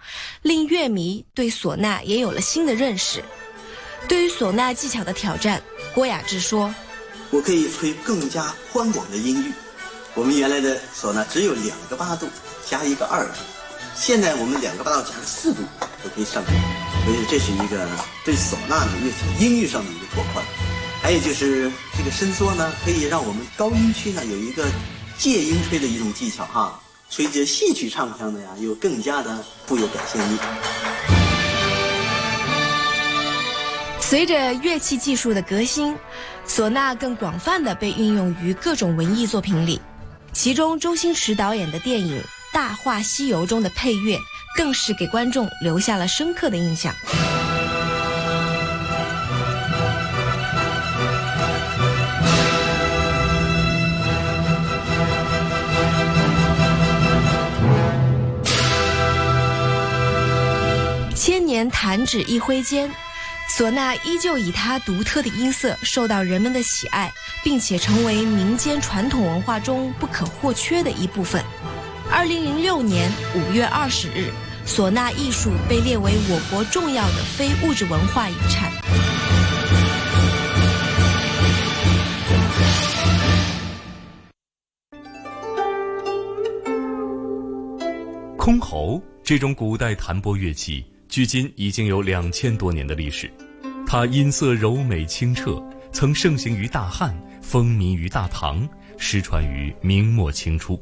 [0.42, 3.22] 令乐迷对唢呐也有了新的认识。
[4.08, 5.62] 对于唢呐技巧的挑战，
[5.94, 6.74] 郭雅志说
[7.30, 9.52] ：“我可以吹更加宽广的音域。
[10.14, 12.26] 我们原来的唢呐只有两个八度
[12.68, 13.34] 加一个二度，
[13.94, 15.62] 现在我们两个八度加四度
[16.02, 16.50] 都可以上去。
[17.04, 17.88] 所以这是一个
[18.24, 20.44] 对唢呐的乐器音域上的一个拓宽。
[21.00, 24.66] 还有就是这个伸缩呢，可以让我们高音区呢有一个
[25.16, 26.80] 借音吹的一种技巧哈，
[27.16, 30.36] 随着戏曲唱腔的呀，又更加的富有表现力。”
[33.98, 35.96] 随着乐器技术的革新，
[36.46, 39.80] 唢呐更广泛的被运用于各种文艺作品里，
[40.34, 42.20] 其中周星驰导演的电影
[42.52, 44.18] 《大话西游》中的配乐，
[44.54, 46.94] 更是给观众留下了深刻的印象。
[61.56, 62.90] 年弹指一挥间。
[63.48, 67.10] 唢呐依旧以它独特的音色受到人们的喜爱，
[67.42, 71.42] 并且成为民间传统文化中不可或缺的一部分。
[72.10, 74.30] 二零零六年五月二十日，
[74.66, 78.70] 唢呐艺术被列为我国重要的非物质文化遗产。
[88.36, 90.84] 箜篌这种古代弹拨乐器。
[91.16, 93.26] 距今已经有两千多年的历史，
[93.86, 95.58] 它音色柔美清澈，
[95.90, 100.78] 曾盛行于大汉，风靡于大唐，失传于明末清初。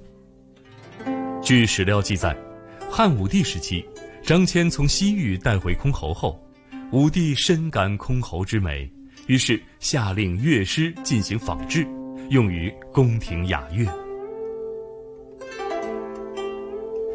[1.40, 2.36] 据史料记载，
[2.90, 3.86] 汉武帝时期，
[4.24, 6.36] 张骞从西域带回箜篌后，
[6.90, 8.90] 武帝深感箜篌之美，
[9.28, 11.86] 于是下令乐师进行仿制，
[12.30, 13.86] 用于宫廷雅乐。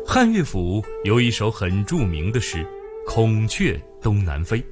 [0.07, 2.65] 汉乐府有一首很著名的诗。
[3.11, 4.63] 孔雀东南飞，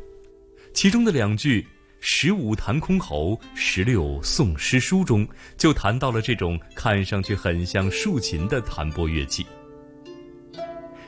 [0.71, 1.65] 其中的两句
[1.99, 9.43] “十五弹箜篌，十六诵诗书”中，就谈到了这种看上去很像竖琴的弹拨乐器。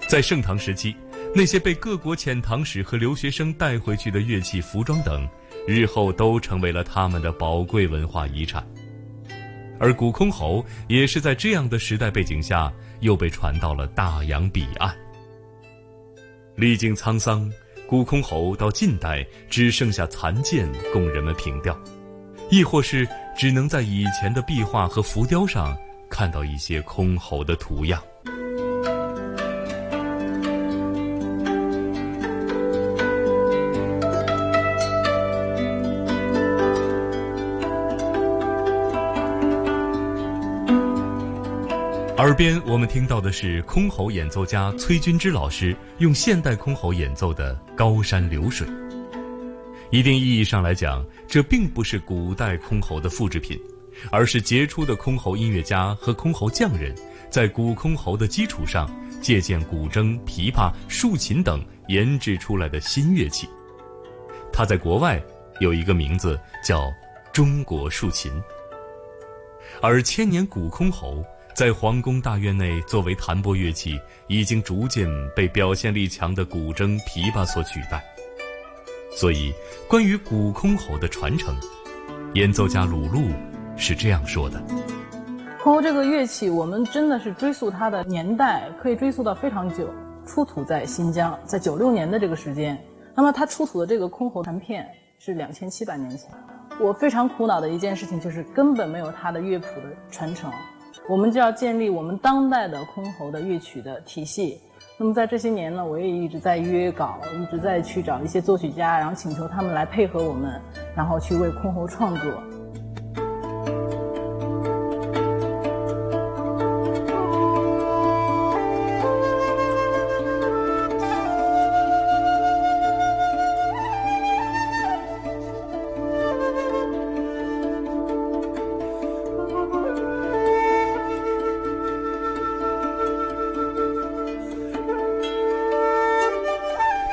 [0.08, 0.96] 在盛唐时期，
[1.36, 5.30] 那些被各国遣唐使和留学生带回去的乐器、服装等，
[5.68, 8.68] 日后都成为了他们的宝贵文化遗产。
[9.80, 14.98] 而古箜篌也是在这样的时代背景下，又被传到了大洋彼岸。
[16.60, 17.50] 历经沧桑，
[17.88, 21.74] 古箜篌到近代只剩下残件供人们凭吊，
[22.52, 25.74] 亦或是只能在以前的壁画和浮雕上
[26.10, 28.04] 看到一些箜篌的图样。
[42.18, 48.66] 耳边我们听到的是箜篌演奏家崔君之老师用现代箜篌演奏的《高山流水》。
[49.92, 53.60] 一定意义上来讲，这并不是古代箜篌的复制品，
[54.10, 56.96] 而是杰出的箜篌音乐家和箜篌匠人
[57.30, 58.90] 在古箜篌的基础上，
[59.22, 63.50] 借鉴古筝、琵琶、竖琴等研制出来的新乐器。
[64.54, 65.22] 它在国外
[65.60, 66.90] 有一个名字叫
[67.34, 68.32] “中国竖琴”，
[69.82, 71.22] 而千年古箜篌。
[71.60, 78.02] 在皇宫大院内，作为弹拨乐器，已经逐渐被表现力强的古筝、琵琶所取代。
[79.12, 79.52] 所以，
[79.86, 81.54] 关于古箜篌的传承，
[82.34, 83.24] 演奏家鲁路
[83.76, 84.58] 是这样说的：
[85.62, 89.86] 箜篌这个乐器，我们真的是追溯它的年代，可以追溯到非常久，
[90.26, 92.82] 出土在新疆，在九六年的这个时间。
[93.14, 94.88] 那么，它出土的这个箜篌残片
[95.20, 96.30] 是两千七百年前。
[96.80, 100.50] 我非常苦恼的一件事情就是，根本没有它的乐谱的传承。
[101.10, 104.60] 我们就要建立我们当代的箜篌的乐曲的体系。
[104.96, 110.62] 那么在这些年呢，我也一直在约稿，一直在去找一些作曲家，然后请求他们来配合我们，
[110.96, 112.32] 然后去为箜篌创作。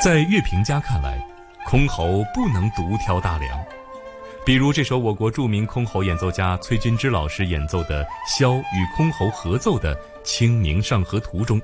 [0.07, 1.21] 在乐评家看来，
[1.67, 3.61] 箜篌不能独挑大梁。
[4.45, 11.61] 比如这首我国著名箜篌演奏家崔君之老师演奏的箫与箜篌合奏的《清明上河图》中，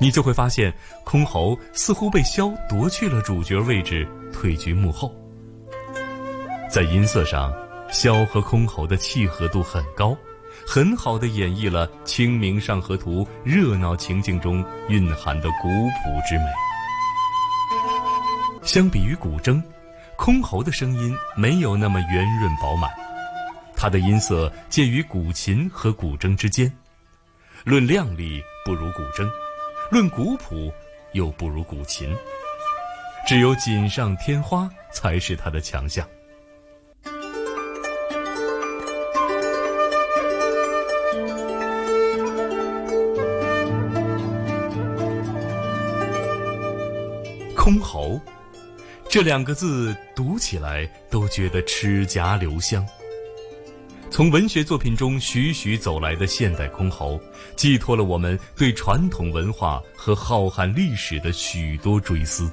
[0.00, 5.14] 你就会发现箜篌似乎被箫夺去了主角位置，退居幕后。
[6.68, 7.54] 在音色上，
[7.88, 10.12] 箫和箜篌的契合度很高，
[10.66, 16.46] 很好的演绎了《清明上河图》热闹情境中蕴含的古朴之美。
[18.76, 19.62] 相比于古筝，
[20.18, 22.90] 箜篌的声音没有那么圆润饱满，
[23.74, 26.70] 它的音色介于古琴和古筝之间，
[27.64, 29.26] 论亮丽不如古筝，
[29.90, 30.70] 论古朴
[31.12, 32.14] 又不如古琴，
[33.26, 36.06] 只有锦上添花才是它的强项。
[49.16, 52.86] 这两个字读起来都觉得齿颊留香。
[54.10, 57.18] 从文学作品中徐徐走来的现代箜篌，
[57.56, 62.52] 寄托了我们对传统文化和浩瀚历史的许多追思。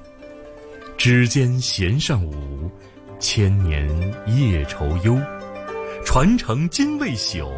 [0.97, 2.71] 指尖弦上舞，
[3.19, 3.85] 千年
[4.25, 5.19] 夜愁忧，
[6.05, 7.51] 传承今未朽，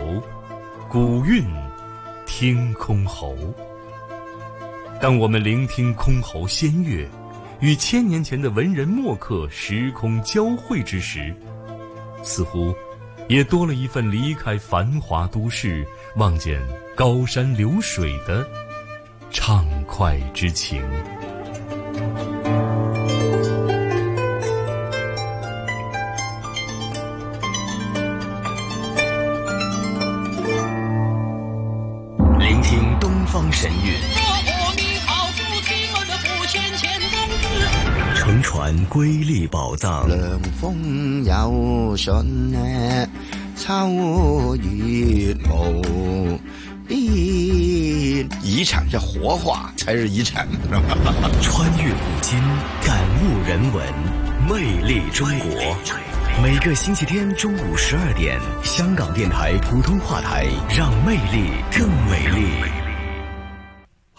[0.89, 1.45] 古韵
[2.25, 3.35] 听箜篌。
[4.99, 7.07] 当我们聆听箜篌仙乐。
[7.61, 11.33] 与千年前的文人墨客时空交汇之时，
[12.21, 12.75] 似乎
[13.27, 15.87] 也多了一份离开繁华都市，
[16.17, 16.61] 望见
[16.95, 18.45] 高山流水的
[19.31, 20.81] 畅快之情。
[38.95, 42.13] 瑰丽宝藏，凉风有信
[42.49, 43.05] 呢，
[43.57, 46.39] 秋月无
[46.87, 46.97] 边。
[48.41, 50.47] 遗产要活化才是遗产，
[51.41, 52.39] 穿越古今，
[52.85, 53.85] 感悟人文，
[54.49, 55.75] 魅力中国。
[56.41, 62.84] 每个星期天中午十二点，香港电台普通话台，让魅力更美丽。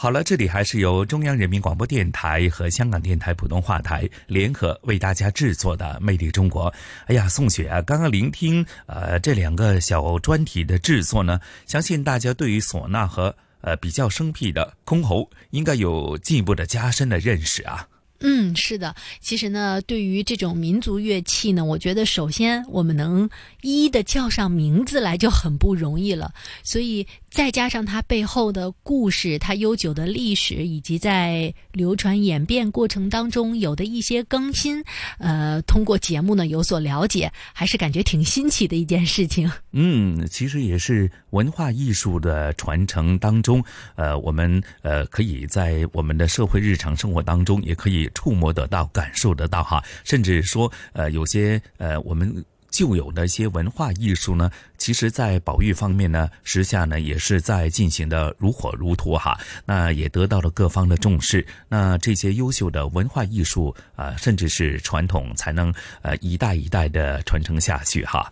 [0.06, 6.70] 好了，这里还是由中央人民广播电台和香港电台普通话台联合为大家制作的《魅力中国》。
[7.06, 17.84] 哎呀，宋雪啊，刚刚聆听呃这两个小专题的制作呢，相信大家对于唢呐和呃比较生僻的箜篌应该有进一步的加深的认识啊。
[18.20, 18.94] 嗯，是的。
[19.20, 23.28] 其实呢，对于这种民族乐器呢，我觉得首先我们能
[23.62, 26.32] 一一的叫上名字来就很不容易了。
[26.62, 34.82] 所以再加上它背后的故事、它悠久的历史，以及在流传演变过程当中有的一些更新，
[35.18, 39.50] 呃，通过节目呢有所了解，还是感觉挺新奇的一件事情。
[39.72, 43.62] 嗯，其实也是文化艺术的传承当中，
[43.94, 48.05] 呃，我们呃可以在我们的社会日常生活当中也可以。
[48.14, 59.38] 触摸得到、感受得到哈，甚至说，呃，有些呃，我们旧有的一些文化艺术呢，其实在保育方面呢，时下呢也是在进行的如火如荼哈。
[59.64, 61.46] 那也得到了各方的重视。
[61.68, 68.30] 那这些优秀的文化艺术啊，甚至是传统，才能呃一代一代的传承下去哈。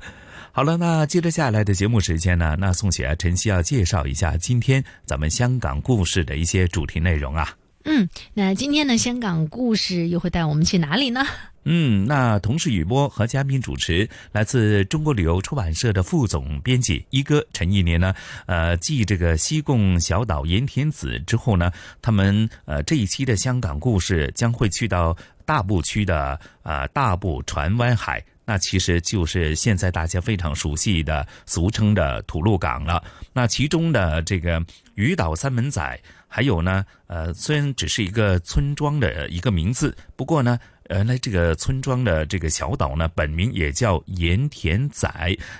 [0.52, 7.48] 好了，那接着下来的节目时间呢，那宋雪、晨曦要介绍一下今天咱们香港故事的一些主题内容啊。
[7.84, 11.22] 嗯，那今天的香港故事又会带我们去哪里呢？
[11.66, 18.14] 嗯，那同事雨波和嘉宾主持，来自中国旅游出版社的副总编辑一哥陈一年呢，
[18.46, 21.70] 呃，继这个西贡小岛盐田子之后呢，
[22.00, 33.02] 他们呃这一期的香港故事将会去到大埔区的呃大埔船湾海，那其实就是现在大家非常熟悉的俗称的吐露港了。
[33.32, 34.62] 那其中的这个
[34.94, 36.00] 鱼岛三门仔。
[36.34, 40.58] 还有呢，呃，虽然只是一个村庄的一个名字，不过呢，
[40.90, 45.08] 原来这个村庄的这个小岛呢，本名也叫盐田仔，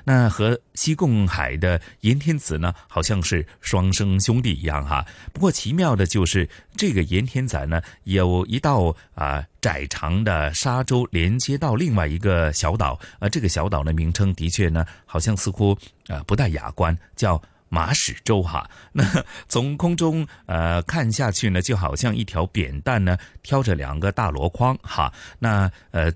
[0.03, 5.07] 那和西贡海的盐田子呢，好像是双生兄弟一样哈。
[5.33, 15.70] 不过奇妙的就是，这个盐田仔呢，有一道啊窄长的沙洲连接到另外一个小岛，而这个小岛的名称的确呢，好像似乎
[16.09, 17.41] 啊不太雅观，叫。
[17.75, 19.05] 马屎洲哈，那
[19.49, 26.12] 从空中呃看下去呢，就好像一条扁担呢挑着两个大箩筐哈，那呃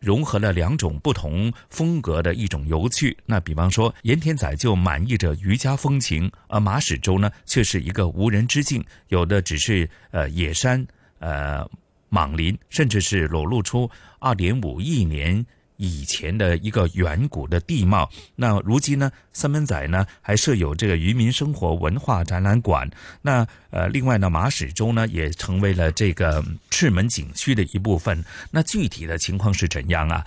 [0.00, 3.14] 融合了两种不同风格的一种游趣。
[3.26, 10.84] 那比方说盐田仔就满溢着渔家风情，而马屎洲呢却是一个无人之境，有的只是呃野山
[11.18, 11.68] 呃
[12.08, 15.44] 莽林，甚至是裸露出二点五亿年。
[15.76, 22.88] 以前的一个远古的地貌，那如今呢，三门仔呢还设有这个渔民生活文化展览馆。
[23.20, 28.22] 那呃，另外呢，马屎洲呢也成为了这个赤门景区的一部分。
[28.50, 30.24] 那具体的情况是怎样啊？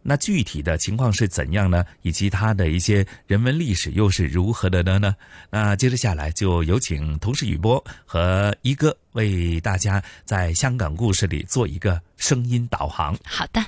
[0.00, 1.84] 那具体的情况是怎样呢？
[2.00, 5.14] 以及它的一些人文历史又是如何的呢？
[5.50, 13.14] 那接着下来就有请同事雨波和一哥为大家在香港故事里做一个声音导航。
[13.24, 13.62] 好的。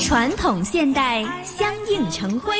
[0.00, 2.52] 传统现代相映成辉，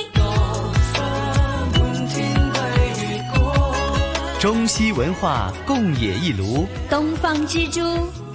[4.39, 7.81] 中西文化共冶一炉，东方之珠，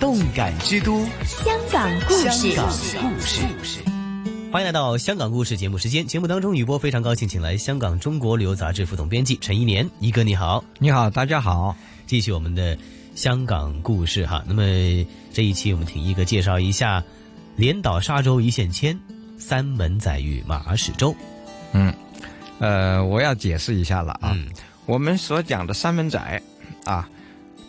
[0.02, 2.52] 动感之都，香港故事。
[2.52, 3.80] 香港故事。
[4.52, 6.06] 欢迎来到香港故事节目时间。
[6.06, 11.74] 节目当中，雨波非常高兴，请来香港中国旅游杂志副总编辑陈一年，一哥你好，你好，大家好，
[12.06, 12.78] 继续我们的
[13.16, 14.44] 香港故事哈。
[14.46, 14.62] 那么
[15.34, 17.04] 这一期我们请一哥介绍一下
[17.56, 19.00] 连岛沙洲一线牵，
[19.40, 21.16] 三门仔与马屎洲。
[21.72, 21.92] 嗯，
[22.60, 24.38] 呃，我要解释一下了啊，
[24.86, 26.42] 我们所讲的三门仔
[26.84, 27.10] 啊，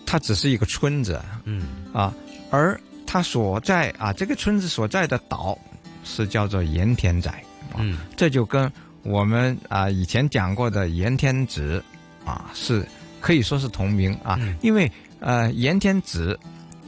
[0.05, 2.13] 它只是一个村子，嗯啊，
[2.51, 5.59] 而它所在啊这个村子所在的岛。
[6.09, 7.35] 是叫做盐田仔，
[7.77, 8.73] 嗯，这就跟
[9.03, 11.83] 我们啊以前讲过的盐田子
[12.25, 12.87] 啊是
[13.21, 14.89] 可以说是同名啊，嗯、因为
[15.21, 16.39] 呃盐田子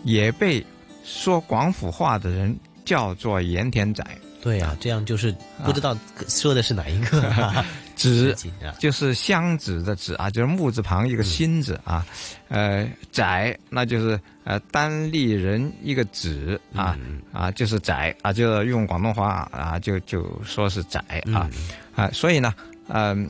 [0.05, 0.65] 也被
[1.05, 4.05] 说广府话的人叫做盐田仔。
[4.41, 5.99] 对啊，这样就是不知道
[6.29, 7.23] 说的是哪一个。
[7.99, 8.33] 子，
[8.79, 12.07] 就是箱子的子啊，就是木字旁一个心字啊，
[12.47, 16.97] 呃仔那就是呃单立人一个子啊。
[17.33, 21.01] 啊就是仔啊，就用广东话啊就就说是仔
[21.33, 21.51] 啊。
[21.97, 22.55] 啊，所以呢，
[22.87, 23.29] 嗯，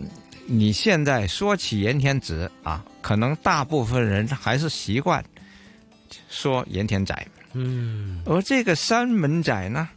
[0.50, 5.22] 你现在说起盐田子啊，可能大部分人还是习惯
[6.30, 7.14] 说盐田仔，
[7.52, 9.88] 嗯，而这个三门仔呢。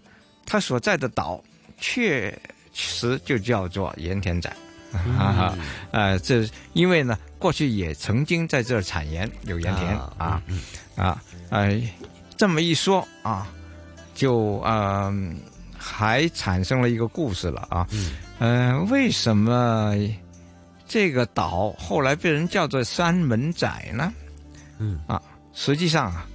[0.44, 1.42] 他所在的岛
[1.80, 2.38] 确
[2.74, 4.54] 实就叫做盐田仔，
[4.92, 5.58] 嗯、 啊，
[5.92, 10.60] 呃，这因为呢，过去也曾经在这儿产盐，有盐田啊啊，嗯、
[10.98, 11.82] 啊，呃，
[12.36, 13.48] 这么一说啊，
[14.14, 15.14] 就呃，
[15.78, 19.96] 还产生了一个故事了啊，嗯，呃，为什么
[20.92, 24.14] 这个岛后来被人叫做三门仔呢？
[24.78, 25.22] 嗯，啊，
[25.54, 26.28] 实际上啊。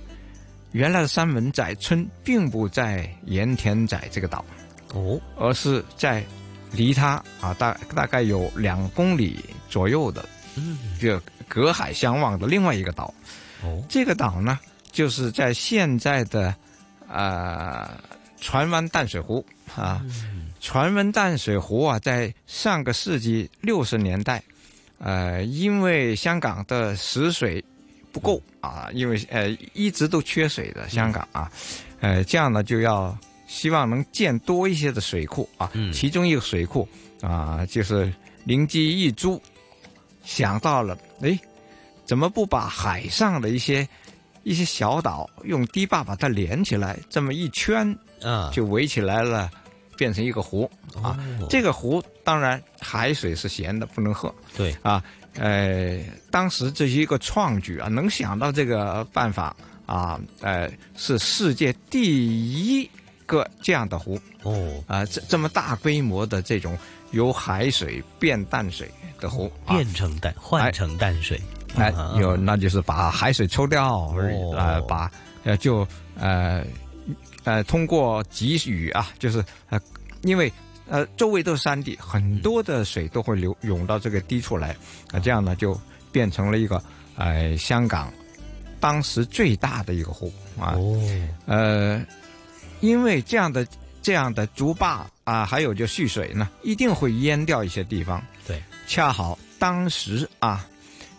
[0.72, 4.42] 原来的三门仔村并不在盐田仔这个岛，
[4.94, 6.24] 哦，而是在
[6.72, 10.26] 离它啊大大概有两公里左右的，
[10.56, 13.12] 嗯，就隔海相望的另外一个岛。
[13.62, 14.58] 哦，这个岛呢，
[14.90, 16.54] 就是在现在的
[17.08, 17.90] 呃
[18.38, 19.44] 船湾淡水湖
[19.74, 24.42] 啊，嗯、船湾淡水湖啊，在上个世纪六十年代，
[24.98, 27.64] 呃，因为香港的食水。
[28.10, 31.52] 不够啊，因为呃一直都缺水的香港啊，
[32.00, 33.14] 呃这样呢就要
[33.46, 36.88] 希望能建多一些的水库啊，嗯、其中一个水库
[37.20, 38.10] 啊就是
[38.44, 39.38] 灵机一珠，
[40.24, 41.38] 想到了哎，
[42.06, 43.86] 怎么不把海上的一些
[44.44, 49.50] 一些小岛用堤坝把它连起来，这么一圈啊就围起来了，
[49.96, 50.70] 变成一个湖
[51.02, 51.18] 啊。
[51.40, 54.34] 哦、这个湖当然海水是咸的，不能喝。
[54.56, 55.02] 对啊。
[55.38, 60.66] 呃，当时这是一个创举啊，能想到这个办法啊，呃，
[60.96, 62.90] 是世界第一
[63.26, 66.74] 个这样的湖哦，啊，这这么大规模的这种
[67.10, 68.90] 由海水变淡水
[69.20, 71.38] 的湖，变成淡换成淡水，
[71.76, 75.10] 哎，有那就是把海水抽掉，哦、呃，把
[75.44, 75.86] 呃就
[76.18, 76.64] 呃
[77.46, 79.80] 呃通过给予啊，就是呃
[80.20, 80.52] 因为。
[80.88, 84.68] 呃，周围都是山地，很多的水都会流涌到这个低处来，
[85.10, 85.76] 啊，这样呢就
[86.12, 86.80] 变成了一个
[87.16, 88.08] 呃香港
[88.78, 90.74] 当时最大的一个湖啊。
[90.76, 91.02] 哦。
[91.46, 92.00] 呃，
[92.78, 93.66] 因为这样的
[94.00, 98.22] 这样的竹坝啊，还有就蓄水呢，一定会淹掉一些地方。
[98.46, 98.62] 对。
[98.86, 100.64] 恰好当时啊，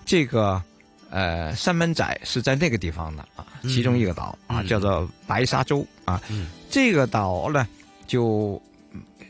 [0.06, 0.64] 这个
[1.10, 6.22] 呃三门仔是在那个地方的啊，其中一个岛、嗯、啊，叫做白沙洲啊。
[6.30, 6.48] 嗯。
[6.70, 7.68] 这个岛呢
[8.08, 8.62] 就。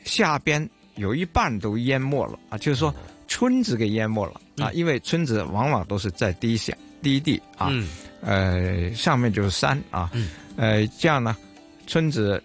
[0.03, 0.65] 下边
[0.95, 2.95] 有一半都淹没了啊，就是说
[3.27, 7.89] 村子给淹没了啊，嗯、因为村子往往都是在低下低地啊，嗯、
[8.21, 11.35] 呃，上面就是山啊，嗯、呃，这样呢，
[11.87, 12.41] 村子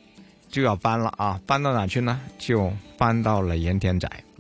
[0.51, 2.21] 就要搬了啊，搬到哪去呢？
[2.37, 4.32] 就搬到了盐田仔哦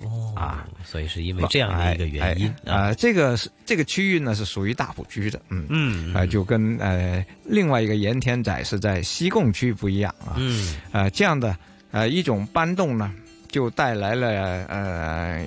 [0.43, 5.66] 啊，所以是因为这样的一个原因啊、呃，这个是这个区域呢是属于大埔区的，嗯。
[5.68, 6.14] 嗯。
[6.14, 10.76] 啊、呃，就跟呃另外一个盐田仔是在西贡区不一样啊，嗯。
[10.90, 11.57] 呃这样的。
[11.93, 13.12] 呃，一种搬动呢，
[13.49, 14.28] 就带来了
[14.68, 15.45] 呃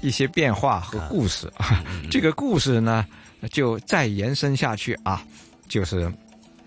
[0.00, 1.46] 一些变化和故事。
[1.56, 1.84] 啊。
[2.10, 3.06] 这个故事呢，
[3.52, 5.22] 就再延伸下去啊，
[5.68, 6.12] 就是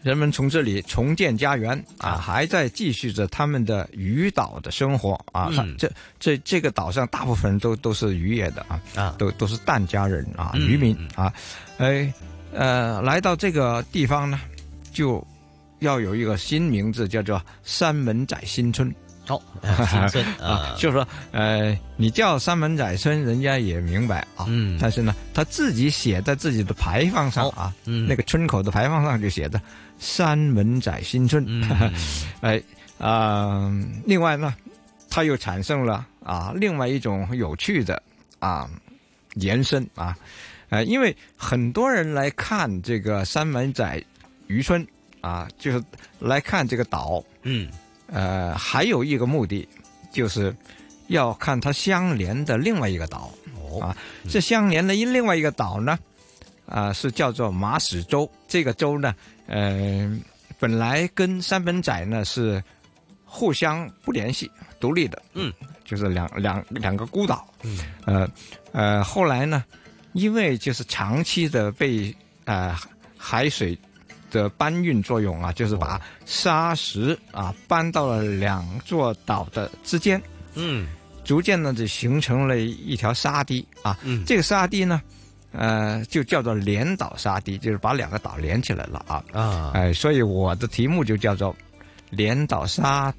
[0.03, 5.49] 人们从这里重建家园啊，还在继续着他们的渔岛的生活啊。
[5.57, 5.89] 嗯、这
[6.19, 11.33] 这这个岛上大部分人都都是渔业的啊，啊，都都是疍家人啊，嗯、渔民啊。
[11.77, 12.13] 哎
[12.53, 14.39] 呃，来到这个地方呢，
[14.91, 15.25] 就
[15.79, 18.93] 要有一个新名字，叫做三门仔新村
[19.27, 19.41] 哦，
[19.89, 24.45] 新村 啊，就是说，呃，你叫三门仔村，人家也明白啊。
[24.49, 29.59] 嗯，但是呢，他自己写在自己的牌坊上啊，嗯，那个村口的牌坊上就写着
[30.03, 31.47] “三门仔新村”。
[32.41, 32.61] 哎，
[32.99, 33.71] 啊，
[34.05, 34.53] 另外呢，
[35.09, 38.03] 它又产生了啊，另外一种有趣的
[38.39, 38.69] 啊
[39.35, 40.15] 延伸啊，
[40.69, 44.03] 呃，因为很多人来看这个三门仔
[44.47, 44.85] 渔村
[45.21, 45.81] 啊，就是
[46.19, 47.71] 来看这个岛，嗯。
[48.07, 49.67] 呃，还有一个目的，
[50.11, 50.55] 就是
[51.07, 53.31] 要看它相连的另外一个岛。
[53.55, 53.97] 哦，啊，
[54.29, 55.97] 这相连的另外一个岛呢，
[56.67, 58.29] 啊，是叫做马屎洲。
[58.53, 59.15] 这个州呢，
[59.47, 60.15] 呃，
[60.59, 62.63] 本来跟三本仔呢是
[63.25, 65.19] 互相不联系、独立的。
[65.33, 65.51] 嗯，
[65.83, 67.51] 就是两两两个孤岛。
[67.63, 68.29] 嗯，呃
[68.71, 69.65] 呃，后来呢，
[70.11, 72.77] 因为就是长期的被呃
[73.17, 73.75] 海水。
[74.33, 80.19] 的搬运作用啊，就是把沙石啊搬到了两座岛的之间，
[80.55, 80.87] 嗯，
[81.23, 84.99] 逐渐呢就形成了一条沙堤啊，嗯，这个沙堤呢，
[85.53, 91.55] 呃，就叫做连岛沙堤，就是把两个岛连起来了啊，啊，哎，所以我的题目就叫做
[92.09, 93.13] 连岛沙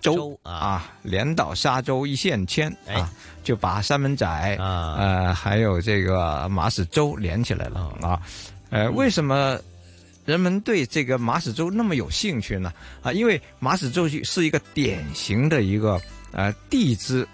[0.00, 0.38] 洲。
[0.42, 3.12] 啊，连岛沙洲一线牵啊，
[3.42, 8.22] 就把三门仔啊，呃，还有这个马屎洲连起来了啊，
[8.70, 9.58] 呃，为什么？
[10.26, 12.72] 人们对这个马屎洲那么有兴趣呢？
[13.02, 16.00] 啊，因为马屎洲是一个典型的一个
[16.32, 17.28] 呃地质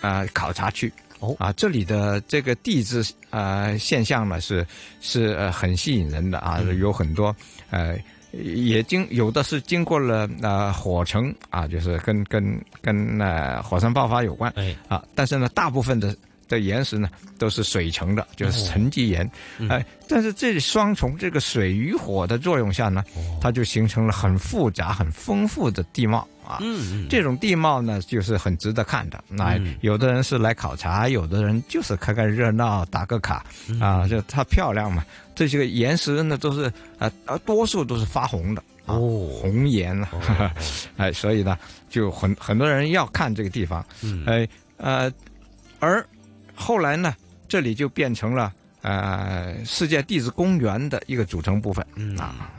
[0.00, 0.92] 呃考察区
[1.22, 1.34] 哦。
[1.38, 4.66] 啊，这里的这个地质呃现象呢是
[5.00, 7.34] 是呃很吸引人的啊，有很多
[7.70, 7.96] 呃
[8.32, 14.76] 也经有的是经过了呃火成啊，就是跟跟跟呃火山爆发有关哎。
[14.88, 16.14] 啊，但是呢大部分的。
[16.48, 17.08] 的岩石呢，
[17.38, 19.30] 都是水成的，就是沉积岩，
[19.70, 23.02] 哎，但是这双重这个水与火的作用下呢，
[23.40, 26.58] 它就形成了很复杂、很丰富的地貌啊。
[26.62, 29.22] 嗯，这种地貌呢，就是很值得看的。
[29.28, 33.44] 那有的人是来考察，有的人就是看看热闹、打个卡
[33.80, 35.04] 啊，就它漂亮嘛。
[35.34, 38.98] 这些个岩石呢，都是呃呃，多数都是发红的哦，
[39.40, 40.54] 红岩啊，
[40.98, 43.84] 哎，所以呢，就很很多人要看这个地方，
[44.26, 44.46] 哎
[44.76, 45.12] 呃，
[45.80, 46.04] 而。
[46.54, 47.16] 后来呢，
[47.48, 51.84] 这里就变成了呃世界地质公园的一个组成部分
[52.18, 52.54] 啊。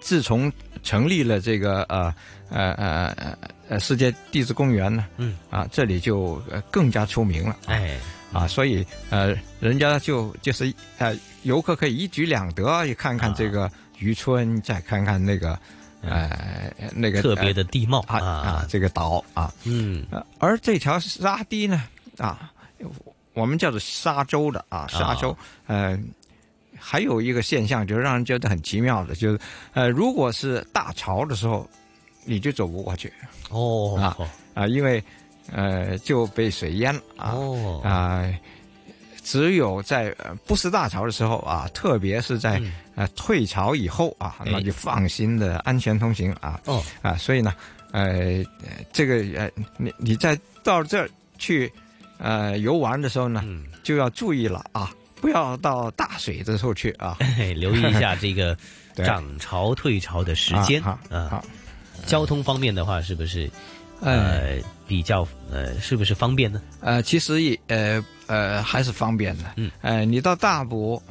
[0.00, 0.52] 自从
[0.82, 2.14] 成立了这个呃
[2.50, 5.36] 呃呃呃世界地质公园呢，嗯。
[5.50, 7.56] 啊，这里就更加出名了。
[7.66, 7.98] 哎。
[8.30, 15.58] 啊，所以呃，人家就就是呃，游客可以一举两得，也看看这个渔村，再看看那个
[16.02, 20.04] 呃那个特别的地貌啊啊，这个岛啊，嗯，
[20.38, 21.82] 而这条沙堤呢
[22.18, 22.52] 啊。
[23.34, 25.36] 我们叫做沙洲的啊，沙洲，
[25.68, 25.96] 呃，
[26.78, 29.38] 还有一个现象，就是让人觉得很奇妙的，就是，
[29.74, 31.68] 呃，如果是大潮的时候，
[32.24, 33.12] 你就走不过去，
[33.50, 34.16] 哦，啊
[34.54, 35.02] 啊，因为，
[35.52, 37.02] 呃，就被水淹了。
[37.16, 37.34] 啊，
[37.82, 38.34] 啊，
[39.22, 40.14] 只有在
[40.46, 42.60] 不是大潮的时候啊，特别是在
[42.94, 47.54] 呃退潮以后啊，那就放心的安全通行啊，哦，啊，所以呢，
[47.92, 48.44] 呃，
[48.92, 51.08] 这个呃，你你在到这儿
[51.38, 51.70] 去。
[52.20, 53.44] 呃，游玩的时候呢，
[53.84, 54.90] 就要注意了啊，
[55.20, 57.16] 不要到大水的时候去啊，
[57.56, 58.56] 留意一下这个
[58.94, 60.82] 涨潮退潮的时间。
[60.82, 61.42] 啊。
[62.06, 63.50] 交通方面的话，是不是
[64.00, 64.56] 呃
[64.86, 66.62] 比较呃是不是方便呢？
[66.80, 69.44] 呃，其实也呃呃还是方便的。
[69.56, 71.02] 嗯，呃，你到大埔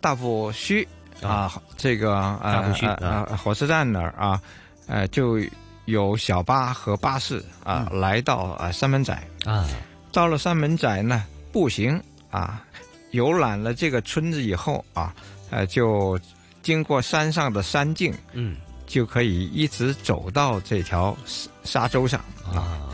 [0.00, 0.86] 大埔墟
[1.20, 3.26] 啊，这个大埔区啊。
[3.42, 4.40] 火车站那儿啊，
[4.86, 5.40] 呃就
[5.86, 9.12] 有小巴和巴士啊来到啊三门仔。
[9.44, 9.66] 啊。
[10.12, 12.00] 到了三门仔呢，步行
[12.30, 12.64] 啊，
[13.12, 15.14] 游览了这个村子以后啊，
[15.50, 16.18] 呃，就
[16.62, 21.16] 经过山上的山径，嗯，就可以一直走到这条
[21.64, 22.20] 沙洲上
[22.52, 22.88] 啊，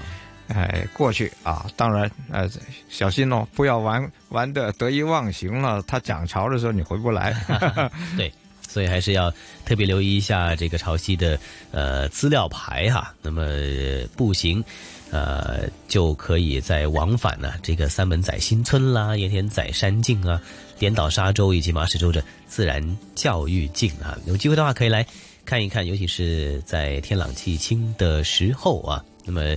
[0.49, 2.49] 哎，过去啊，当然呃，
[2.89, 7.35] 小心哦，不要玩玩的得意忘形了，它涨潮的时候你回不来。
[8.17, 8.33] 对，
[8.69, 9.33] 所以还是要
[9.65, 11.39] 特别留意一下这个潮汐的
[11.71, 13.15] 呃资料牌哈。
[13.23, 13.45] 那么
[14.17, 14.63] 步行。
[15.13, 20.41] 呃，就可以在往返呢这个三门仔新村啦、盐田仔山径啊、
[20.79, 22.83] 连岛沙洲以及马屎洲的自然
[23.15, 25.07] 教育径啊，有机会的话可以来
[25.45, 29.55] 看一看，尤其是在天朗气清的时候啊，那么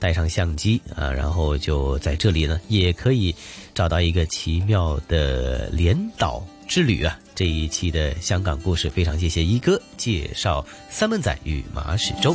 [0.00, 3.34] 带上相机啊，然后就在这里呢，也可以
[3.74, 7.16] 找到一个奇妙的连岛之旅啊。
[7.34, 12.34] 这一期的香港故事，非常谢谢一哥介绍三门仔与马屎洲。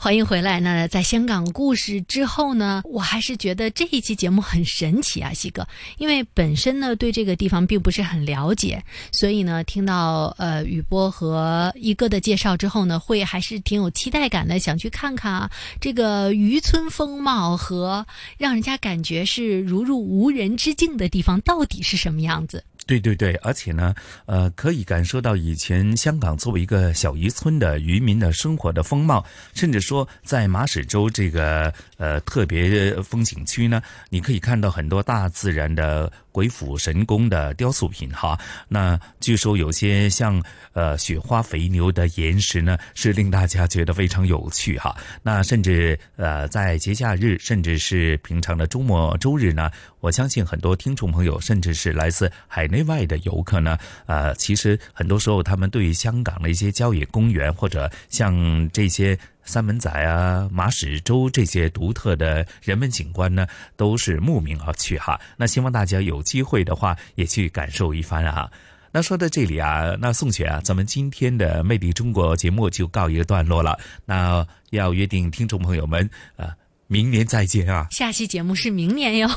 [0.00, 0.60] 欢迎回来。
[0.60, 5.66] 那在香港故事之后呢，我还是觉得这一期节目很神奇啊，西哥，
[5.98, 8.80] 因为本身呢对这个地方并不是很了解，
[9.10, 18.06] 所以呢听到呃雨波和一哥的介绍之后呢，会还是挺有期待感的，想去看看啊这个渔村风貌和
[18.38, 22.62] 让人家感觉是如入无人之境的地方到底是什么样子。
[22.88, 29.22] 对对对，而且呢，呃，可以感受到以前香港作为一个小渔村的渔民的生活的风貌，
[29.54, 38.38] 甚至说在马屎洲这个呃特别风景区呢，你可以看到很多大自然的鬼斧神工的雕塑品哈。
[38.68, 44.96] 那据说有些像呃雪花肥牛的岩石呢，是令大家觉得非常有趣哈。
[45.22, 49.70] 那甚至呃在节假日，甚至是平常的周末周日呢，
[50.00, 52.78] 我相信很多听众朋友，甚至是来自海内。
[52.88, 53.76] 外的游客呢，
[54.06, 59.18] 呃，其实很多时候他们对于香港的一些郊野公园或者像这些
[59.48, 63.46] 三门仔啊、马屎洲这些独特的人文景观呢，
[63.76, 65.18] 都是慕名而去哈。
[65.38, 68.50] 那希望大家有机会的话，也去感受一番啊。
[68.92, 73.78] 那说到这里啊，那宋雪啊，咱们今天的《魅力中国》节目就告一个段落了。
[74.04, 76.54] 那要约定听众朋友们啊。
[76.88, 77.86] 明年再见啊！
[77.90, 79.28] 下期节目是明年哟。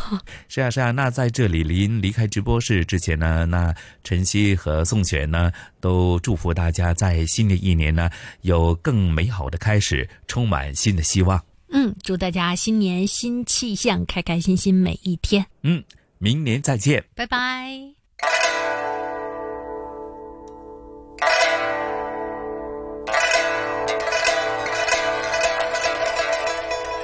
[0.48, 0.92] 是啊，是啊。
[0.92, 3.76] 那在这里临离开直播室之前呢，那
[4.06, 8.10] 晨曦和宋雪呢，都祝福大家在新的一年呢，
[8.42, 11.44] 有更美好的开始，充满新的希望。
[11.74, 15.46] 嗯，祝大家新年新气象，开开心心每一天。
[15.64, 15.84] 嗯，
[16.20, 18.81] 明年再见，拜拜。